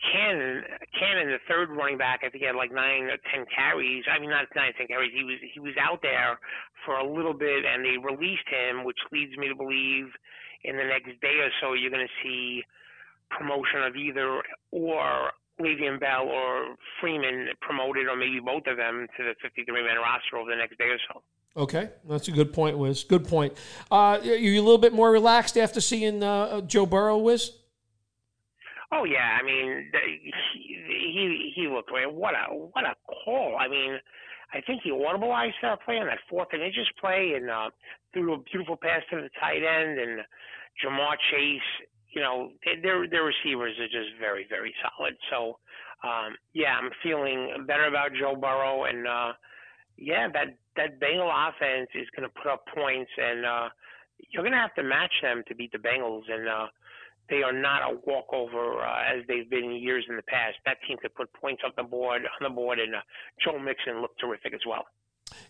Cannon, 0.00 0.64
Cannon, 0.98 1.28
the 1.28 1.42
third 1.48 1.68
running 1.70 1.98
back. 1.98 2.20
I 2.24 2.30
think 2.30 2.40
he 2.40 2.46
had 2.46 2.56
like 2.56 2.72
nine 2.72 3.12
or 3.12 3.20
ten 3.28 3.44
carries. 3.54 4.04
I 4.08 4.18
mean, 4.18 4.30
not 4.30 4.48
nine, 4.56 4.72
ten 4.76 4.86
carries. 4.86 5.12
He 5.12 5.24
was 5.24 5.36
he 5.52 5.60
was 5.60 5.74
out 5.80 6.00
there 6.00 6.40
for 6.84 6.96
a 6.96 7.04
little 7.04 7.34
bit, 7.34 7.64
and 7.68 7.84
they 7.84 8.00
released 8.00 8.48
him, 8.48 8.84
which 8.84 8.98
leads 9.12 9.36
me 9.36 9.48
to 9.48 9.54
believe 9.54 10.08
in 10.64 10.76
the 10.76 10.84
next 10.84 11.20
day 11.20 11.40
or 11.40 11.50
so 11.60 11.72
you're 11.72 11.90
going 11.90 12.06
to 12.06 12.20
see 12.22 12.62
promotion 13.30 13.82
of 13.82 13.96
either 13.96 14.42
or 14.72 15.32
Le'Veon 15.60 16.00
Bell 16.00 16.26
or 16.28 16.76
Freeman 17.00 17.48
promoted, 17.60 18.08
or 18.08 18.16
maybe 18.16 18.40
both 18.40 18.64
of 18.66 18.76
them 18.76 19.06
to 19.16 19.20
the 19.22 19.34
53-man 19.44 19.96
roster 20.00 20.36
over 20.36 20.50
the 20.50 20.56
next 20.56 20.78
day 20.78 20.88
or 20.88 20.98
so. 21.12 21.22
Okay, 21.56 21.90
that's 22.08 22.28
a 22.28 22.30
good 22.30 22.52
point, 22.52 22.78
Wiz. 22.78 23.02
Good 23.02 23.26
point. 23.26 23.54
Uh, 23.90 24.18
are 24.22 24.22
you 24.22 24.60
a 24.60 24.62
little 24.62 24.78
bit 24.78 24.92
more 24.92 25.10
relaxed 25.10 25.58
after 25.58 25.80
seeing 25.80 26.22
uh, 26.22 26.60
Joe 26.60 26.86
Burrow, 26.86 27.18
Wiz? 27.18 27.50
Oh 28.92 29.04
yeah, 29.04 29.38
I 29.40 29.44
mean 29.44 29.90
he 31.12 31.52
he, 31.54 31.68
looked 31.68 31.90
great. 31.90 32.12
What 32.12 32.34
a 32.34 32.52
what 32.54 32.84
a 32.84 32.94
call! 33.24 33.56
I 33.58 33.68
mean, 33.68 33.98
I 34.52 34.60
think 34.60 34.82
he 34.82 34.90
audibilized 34.90 35.54
that 35.62 35.82
play 35.84 35.98
on 35.98 36.06
that 36.06 36.18
fourth 36.28 36.48
and 36.52 36.62
inches 36.62 36.88
play, 37.00 37.34
and 37.36 37.50
uh, 37.50 37.70
threw 38.12 38.34
a 38.34 38.38
beautiful 38.38 38.76
pass 38.76 39.02
to 39.10 39.16
the 39.16 39.30
tight 39.40 39.62
end, 39.62 39.98
and 39.98 40.20
Ja'Marr 40.84 41.16
Chase. 41.30 41.86
You 42.10 42.20
know, 42.22 42.50
their 42.82 43.08
their 43.08 43.24
receivers 43.24 43.78
are 43.78 43.86
just 43.86 44.18
very 44.18 44.46
very 44.48 44.74
solid. 44.82 45.14
So, 45.30 45.58
um, 46.02 46.34
yeah, 46.52 46.76
I'm 46.76 46.90
feeling 47.02 47.64
better 47.66 47.86
about 47.86 48.10
Joe 48.18 48.34
Burrow, 48.34 48.84
and 48.84 49.06
uh, 49.06 49.32
yeah, 50.00 50.28
that 50.32 50.56
that 50.76 50.98
Bengal 50.98 51.30
offense 51.30 51.90
is 51.94 52.08
going 52.16 52.28
to 52.28 52.34
put 52.34 52.50
up 52.50 52.64
points, 52.74 53.10
and 53.18 53.44
uh, 53.44 53.68
you're 54.30 54.42
going 54.42 54.52
to 54.52 54.58
have 54.58 54.74
to 54.74 54.82
match 54.82 55.12
them 55.22 55.42
to 55.48 55.54
beat 55.54 55.72
the 55.72 55.78
Bengals, 55.78 56.22
and 56.28 56.48
uh, 56.48 56.66
they 57.28 57.42
are 57.42 57.52
not 57.52 57.82
a 57.82 57.96
walkover 58.06 58.80
uh, 58.80 59.14
as 59.14 59.24
they've 59.28 59.48
been 59.48 59.72
years 59.72 60.04
in 60.08 60.16
the 60.16 60.22
past. 60.22 60.56
That 60.64 60.78
team 60.88 60.96
could 61.00 61.14
put 61.14 61.32
points 61.34 61.62
on 61.64 61.72
the 61.76 61.82
board 61.82 62.22
on 62.22 62.42
the 62.42 62.54
board, 62.54 62.78
and 62.78 62.94
uh, 62.94 63.00
Joe 63.44 63.58
Mixon 63.58 64.00
looked 64.00 64.18
terrific 64.20 64.54
as 64.54 64.60
well. 64.66 64.86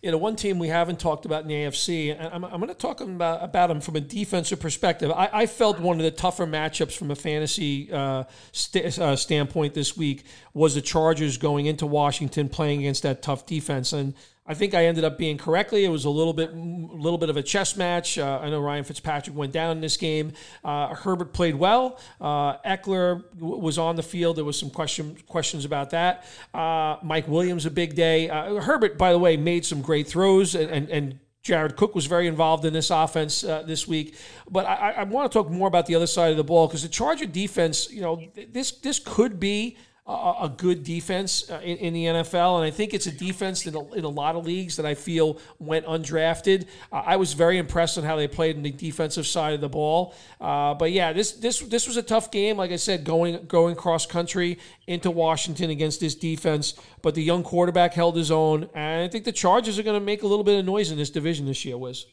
You 0.03 0.11
know, 0.11 0.19
one 0.19 0.37
team 0.37 0.59
we 0.59 0.69
haven't 0.69 0.99
talked 0.99 1.25
about 1.25 1.43
in 1.43 1.49
the 1.49 1.55
AFC, 1.55 2.19
and 2.19 2.29
I'm, 2.33 2.45
I'm 2.45 2.61
going 2.61 2.69
to 2.69 2.75
talk 2.75 3.01
about, 3.01 3.43
about 3.43 3.69
them 3.69 3.81
from 3.81 3.97
a 3.97 4.01
defensive 4.01 4.61
perspective. 4.61 5.11
I, 5.11 5.31
I, 5.33 5.47
felt 5.47 5.81
one 5.81 5.97
of 5.97 6.03
the 6.03 6.11
tougher 6.11 6.47
matchups 6.47 6.97
from 6.97 7.11
a 7.11 7.15
fantasy 7.15 7.91
uh, 7.91 8.25
st- 8.53 8.99
uh, 8.99 9.17
standpoint 9.17 9.75
this 9.75 9.97
week 9.97 10.25
was 10.53 10.75
the 10.75 10.83
Chargers 10.83 11.39
going 11.39 11.67
into 11.67 11.87
Washington 11.87 12.49
playing 12.49 12.81
against 12.81 13.03
that 13.05 13.23
tough 13.23 13.47
defense. 13.47 13.93
And 13.93 14.15
I 14.51 14.55
think 14.55 14.75
I 14.75 14.87
ended 14.87 15.05
up 15.05 15.17
being 15.17 15.39
correctly. 15.39 15.85
It 15.85 15.91
was 15.91 16.07
a 16.07 16.11
little 16.11 16.33
bit, 16.33 16.53
little 16.53 17.19
bit 17.19 17.31
of 17.31 17.37
a 17.37 17.43
chess 17.43 17.77
match. 17.77 18.19
Uh, 18.19 18.41
I 18.43 18.51
know 18.51 18.59
Ryan 18.61 18.83
Fitzpatrick 18.83 19.37
went 19.37 19.53
down 19.53 19.71
in 19.77 19.81
this 19.81 19.97
game. 19.97 20.33
Uh, 20.65 20.93
Herbert 20.93 21.33
played 21.33 21.55
well. 21.55 22.01
Uh, 22.21 22.57
Ekeler 22.63 23.23
w- 23.39 23.59
was 23.59 23.79
on 23.79 23.95
the 23.95 24.03
field. 24.03 24.35
There 24.35 24.45
was 24.45 24.59
some 24.59 24.71
question, 24.71 25.17
questions 25.29 25.65
about 25.65 25.91
that. 25.91 26.27
Uh, 26.53 26.97
Mike 27.01 27.29
Williams 27.29 27.65
a 27.65 27.71
big 27.71 27.95
day. 27.95 28.29
Uh, 28.29 28.57
Herbert, 28.57 28.99
by 28.99 29.13
the 29.13 29.21
way, 29.21 29.37
made 29.37 29.65
some 29.65 29.83
great 29.83 30.09
throws 30.09 30.57
and, 30.57 30.69
and, 30.69 30.91
and 30.91 31.21
Jared 31.45 31.77
Cook 31.77 31.95
was 31.95 32.07
very 32.07 32.27
involved 32.27 32.65
in 32.65 32.73
this 32.73 32.91
offense 32.91 33.45
uh, 33.45 33.63
this 33.63 33.87
week, 33.87 34.17
but 34.51 34.67
I, 34.67 34.91
I 34.91 35.03
want 35.05 35.31
to 35.31 35.39
talk 35.39 35.49
more 35.49 35.69
about 35.69 35.87
the 35.87 35.95
other 35.95 36.09
side 36.09 36.33
of 36.33 36.37
the 36.37 36.45
ball 36.45 36.67
because 36.67 36.83
the 36.83 36.89
Charger 36.89 37.25
defense, 37.25 37.91
you 37.91 38.03
know, 38.03 38.21
this 38.53 38.73
this 38.73 38.99
could 38.99 39.41
be 39.41 39.79
a, 40.11 40.53
good 40.57 40.83
defense 40.83 41.49
uh, 41.51 41.61
in, 41.63 41.93
the 41.93 42.05
NFL, 42.07 42.57
and 42.57 42.65
I 42.65 42.71
think 42.71 42.95
it's 42.95 43.07
a 43.07 43.13
defense 43.13 43.67
in 43.67 43.75
a, 43.75 44.09
lot 44.09 44.35
of 44.35 44.45
leagues 44.45 44.77
that 44.77 44.85
I 44.85 44.95
feel 44.95 45.39
went 45.59 45.87
undrafted. 45.87 46.67
I 46.93 47.17
was 47.17 47.33
very 47.33 47.59
impressed 47.59 47.97
on 47.97 48.05
how 48.05 48.17
they 48.17 48.27
played 48.27 48.57
in 48.57 48.63
the 48.63 48.73
defensive 48.73 49.27
side 49.27 49.55
of 49.55 49.61
the 49.61 49.69
ball. 49.69 50.15
Uh, 50.41 50.75
but 50.75 50.91
yeah, 50.91 51.13
this 51.13 51.33
this 51.33 51.61
this 51.61 51.87
was 51.87 51.97
a 51.97 52.03
tough 52.03 52.31
game. 52.31 52.57
Like 52.57 52.73
I 52.73 52.77
said, 52.77 53.05
going 53.05 53.47
going 53.47 53.77
cross 53.77 54.07
country 54.07 54.59
into 54.87 55.11
Washington 55.11 55.71
against 55.71 56.01
this 56.01 56.15
defense, 56.15 56.75
but 57.03 57.15
the 57.15 57.23
young 57.23 57.43
quarterback 57.43 57.95
held 57.95 58.17
his 58.17 58.31
own, 58.31 58.69
and 58.75 59.03
I 59.03 59.09
think 59.09 59.25
the 59.25 59.33
Chargers 59.33 59.79
are 59.79 59.83
going 59.85 59.99
to 59.99 60.05
make 60.05 60.23
a 60.23 60.27
little 60.27 60.45
bit 60.45 60.59
of 60.59 60.65
noise 60.65 60.91
in 60.91 60.99
this 60.99 61.11
division 61.11 61.47
this 61.47 61.65
year. 61.65 61.79
Wiz. 61.79 62.07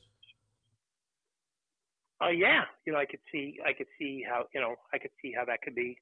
Uh, 2.20 2.30
yeah, 2.30 2.64
you 2.86 2.94
know, 2.94 3.00
I 3.00 3.06
could 3.06 3.20
see, 3.32 3.60
I 3.66 3.74
could 3.74 3.86
see 4.00 4.26
how, 4.28 4.46
you 4.54 4.60
know, 4.60 4.76
I 4.92 4.98
could 4.98 5.12
see 5.22 5.32
how 5.38 5.46
that 5.46 5.62
could 5.62 5.76
be. 5.76 6.00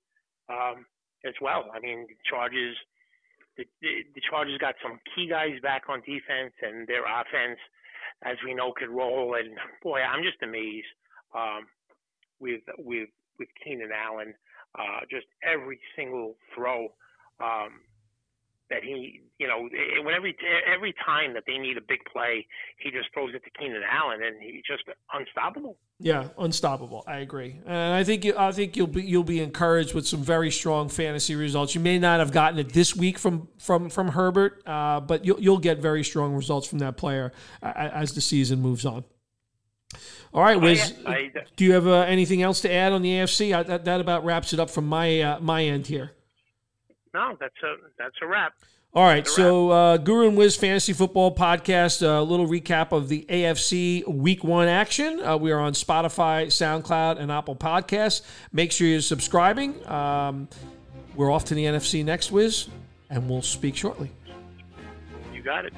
Um, 0.49 0.85
as 1.25 1.33
well. 1.41 1.71
I 1.73 1.79
mean, 1.79 2.05
the 2.07 2.15
Chargers, 2.29 2.75
the, 3.57 3.65
the 3.81 4.21
Chargers 4.29 4.57
got 4.59 4.75
some 4.81 4.99
key 5.15 5.27
guys 5.27 5.59
back 5.61 5.83
on 5.89 5.99
defense, 6.01 6.53
and 6.61 6.87
their 6.87 7.03
offense, 7.03 7.59
as 8.23 8.37
we 8.45 8.53
know, 8.53 8.71
could 8.71 8.89
roll. 8.89 9.35
And 9.35 9.57
boy, 9.81 9.99
I'm 10.01 10.23
just 10.23 10.41
amazed 10.43 10.87
um, 11.33 11.65
with 12.39 12.61
with 12.77 13.09
with 13.39 13.49
Keenan 13.63 13.89
Allen. 13.91 14.33
Uh, 14.77 15.07
just 15.09 15.25
every 15.41 15.79
single 15.95 16.35
throw 16.53 16.91
um, 17.39 17.79
that 18.69 18.83
he, 18.83 19.21
you 19.39 19.47
know, 19.47 19.69
when 20.03 20.13
every 20.13 20.35
every 20.67 20.93
time 21.05 21.33
that 21.33 21.43
they 21.47 21.57
need 21.57 21.77
a 21.77 21.85
big 21.87 21.99
play, 22.11 22.45
he 22.77 22.91
just 22.91 23.07
throws 23.13 23.33
it 23.33 23.43
to 23.43 23.49
Keenan 23.57 23.83
Allen, 23.89 24.19
and 24.23 24.41
he's 24.41 24.63
just 24.67 24.83
unstoppable. 25.13 25.77
Yeah, 25.99 26.27
unstoppable. 26.37 27.05
I 27.07 27.19
agree, 27.19 27.61
and 27.65 27.93
I 27.93 28.03
think 28.03 28.25
you, 28.25 28.33
I 28.37 28.51
think 28.51 28.75
you'll 28.75 28.87
be 28.87 29.01
you'll 29.03 29.23
be 29.23 29.39
encouraged 29.39 29.93
with 29.93 30.05
some 30.05 30.21
very 30.21 30.51
strong 30.51 30.89
fantasy 30.89 31.35
results. 31.35 31.73
You 31.73 31.79
may 31.79 31.99
not 31.99 32.19
have 32.19 32.33
gotten 32.33 32.59
it 32.59 32.73
this 32.73 32.93
week 32.93 33.17
from 33.17 33.47
from 33.59 33.89
from 33.89 34.09
Herbert, 34.09 34.61
uh, 34.67 34.99
but 34.99 35.23
you'll 35.23 35.39
you'll 35.39 35.57
get 35.57 35.77
very 35.77 36.03
strong 36.03 36.33
results 36.33 36.67
from 36.67 36.79
that 36.79 36.97
player 36.97 37.31
uh, 37.63 37.71
as 37.75 38.13
the 38.13 38.19
season 38.19 38.61
moves 38.61 38.85
on. 38.85 39.05
All 40.33 40.41
right, 40.41 40.59
Wiz. 40.59 40.93
I, 41.05 41.11
I, 41.11 41.31
do 41.55 41.63
you 41.63 41.71
have 41.71 41.87
uh, 41.87 42.01
anything 42.01 42.41
else 42.41 42.59
to 42.61 42.71
add 42.71 42.91
on 42.91 43.01
the 43.01 43.11
AFC? 43.11 43.65
that, 43.65 43.85
that 43.85 44.01
about 44.01 44.25
wraps 44.25 44.51
it 44.51 44.59
up 44.59 44.69
from 44.69 44.87
my 44.87 45.21
uh, 45.21 45.39
my 45.39 45.63
end 45.63 45.87
here. 45.87 46.11
No, 47.13 47.37
that's 47.39 47.55
a 47.63 47.75
that's 47.97 48.15
a 48.21 48.27
wrap. 48.27 48.53
All 48.95 49.03
right, 49.03 49.27
so 49.27 49.71
uh, 49.71 49.97
Guru 49.97 50.29
and 50.29 50.37
Wiz 50.37 50.55
Fantasy 50.55 50.93
Football 50.93 51.35
Podcast, 51.35 52.01
a 52.01 52.21
little 52.21 52.47
recap 52.47 52.93
of 52.93 53.09
the 53.09 53.25
AFC 53.27 54.07
Week 54.07 54.41
One 54.41 54.69
action. 54.69 55.19
Uh, 55.19 55.35
we 55.35 55.51
are 55.51 55.59
on 55.59 55.73
Spotify, 55.73 56.45
SoundCloud, 56.45 57.19
and 57.19 57.29
Apple 57.29 57.57
Podcasts. 57.57 58.21
Make 58.53 58.71
sure 58.71 58.87
you're 58.87 59.01
subscribing. 59.01 59.85
Um, 59.85 60.47
we're 61.13 61.29
off 61.29 61.43
to 61.45 61.55
the 61.55 61.65
NFC 61.65 62.05
next, 62.05 62.31
Wiz, 62.31 62.69
and 63.09 63.29
we'll 63.29 63.41
speak 63.41 63.75
shortly. 63.75 64.11
You 65.33 65.41
got 65.41 65.65
it. 65.65 65.73